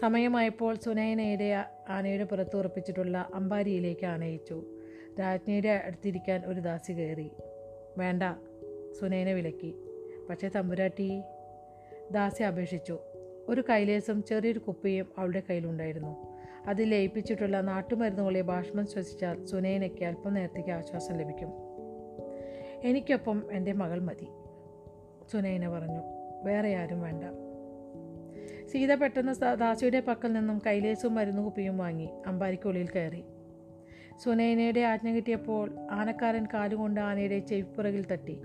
[0.00, 4.64] സമയമായപ്പോൾ സുനയനയുടെ ആ- ആനയുടെ പുറത്ത് ഉറപ്പിച്ചിട്ടുള്ള അമ്പാരിയിലേക്ക് ആനയിച്ചു.
[5.20, 7.30] രാജ്ഞിയുടെ അടുത്തിരിക്കാൻ ഒരു ദാസി കയറി.
[7.98, 8.22] വേണ്ട
[9.00, 9.74] സുനയന വിലക്കി.
[10.30, 11.22] പക്ഷേ തമ്പുരാട്ടി
[12.10, 12.98] ദാസി അപേക്ഷിച്ചു.
[13.48, 16.38] ഒരു കൈലേസും ചെറിയൊരു കുപ്പിയും അവളുടെ കയ്യിലുണ്ടായിരുന്നു.
[16.66, 21.48] അതിൽ ലയിപ്പിച്ചിട്ടുള്ള നാട്ടുമരുന്നുകളെ ഭാഷണം ശ്വസിച്ചാൽ സുനൈനയ്ക്ക് അല്പം നേരത്തേക്ക് ആശ്വാസം ലഭിക്കും.
[22.84, 24.26] എനിക്കൊപ്പം എന്റെ മകൾ മതി
[25.32, 26.00] സുനൈന പറഞ്ഞു.
[26.44, 27.24] വേറെ ആരും വേണ്ട.
[28.72, 33.24] സീത പെട്ടെന്ന് ദാസിയുടെ പക്കൽ നിന്നും കൈലേസും മരുന്ന് കുപ്പിയും വാങ്ങി അമ്പാരിക്കുള്ളിൽ കയറി.
[34.24, 38.42] സുനൈനയുടെ ആജ്ഞ കിട്ടിയപ്പോൾ ആനക്കാരൻ കാലുകൊണ്ട് ആനയുടെ ചെവിപ്പുറകിൽ തട്ടി.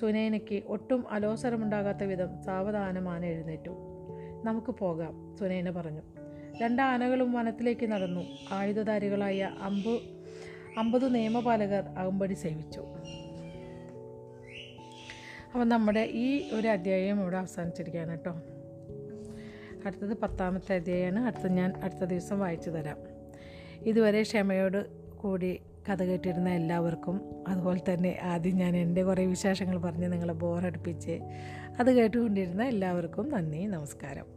[0.00, 3.70] സുനൈനയ്ക്ക് ഒട്ടും അലോസരമുണ്ടാകാത്ത വിധം സാവധാനം ആന എഴുന്നേറ്റു.
[4.44, 6.02] നമുക്ക് പോകാം സുനൈന പറഞ്ഞു.
[6.62, 8.24] രണ്ട് ആനകളും വനത്തിലേക്ക് നടന്നു.
[8.50, 10.00] ആയുധധാരികളായ അമ്പ്
[10.78, 12.80] അമ്പത് നിയമപാലകർ അകമ്പടി സേവിച്ചു.
[15.54, 18.40] അപ്പം നമ്മുടെ ഈ ഒരു അധ്യായം ഇവിടെ അവസാനിച്ചിരിക്കുകയാണ് കേട്ടോ.
[19.86, 21.24] അടുത്തത് പത്താമത്തെ അധ്യായമാണ്.
[21.24, 22.96] അടുത്ത ഞാൻ അടുത്ത ദിവസം വായിച്ചു തരാം.
[23.80, 30.32] ഇതുവരെ ക്ഷമയോട് കൂടി കഥ കേട്ടിരുന്ന എല്ലാവർക്കും അതുപോലെ തന്നെ ആദ്യം ഞാൻ എന്റെ കുറേ വിശേഷങ്ങൾ പറഞ്ഞ് നിങ്ങളെ
[30.32, 31.20] ബോറടിപ്പിച്ച്
[31.80, 34.35] അത് കേട്ടുകൊണ്ടിരുന്ന എല്ലാവർക്കും നന്ദി നമസ്കാരം.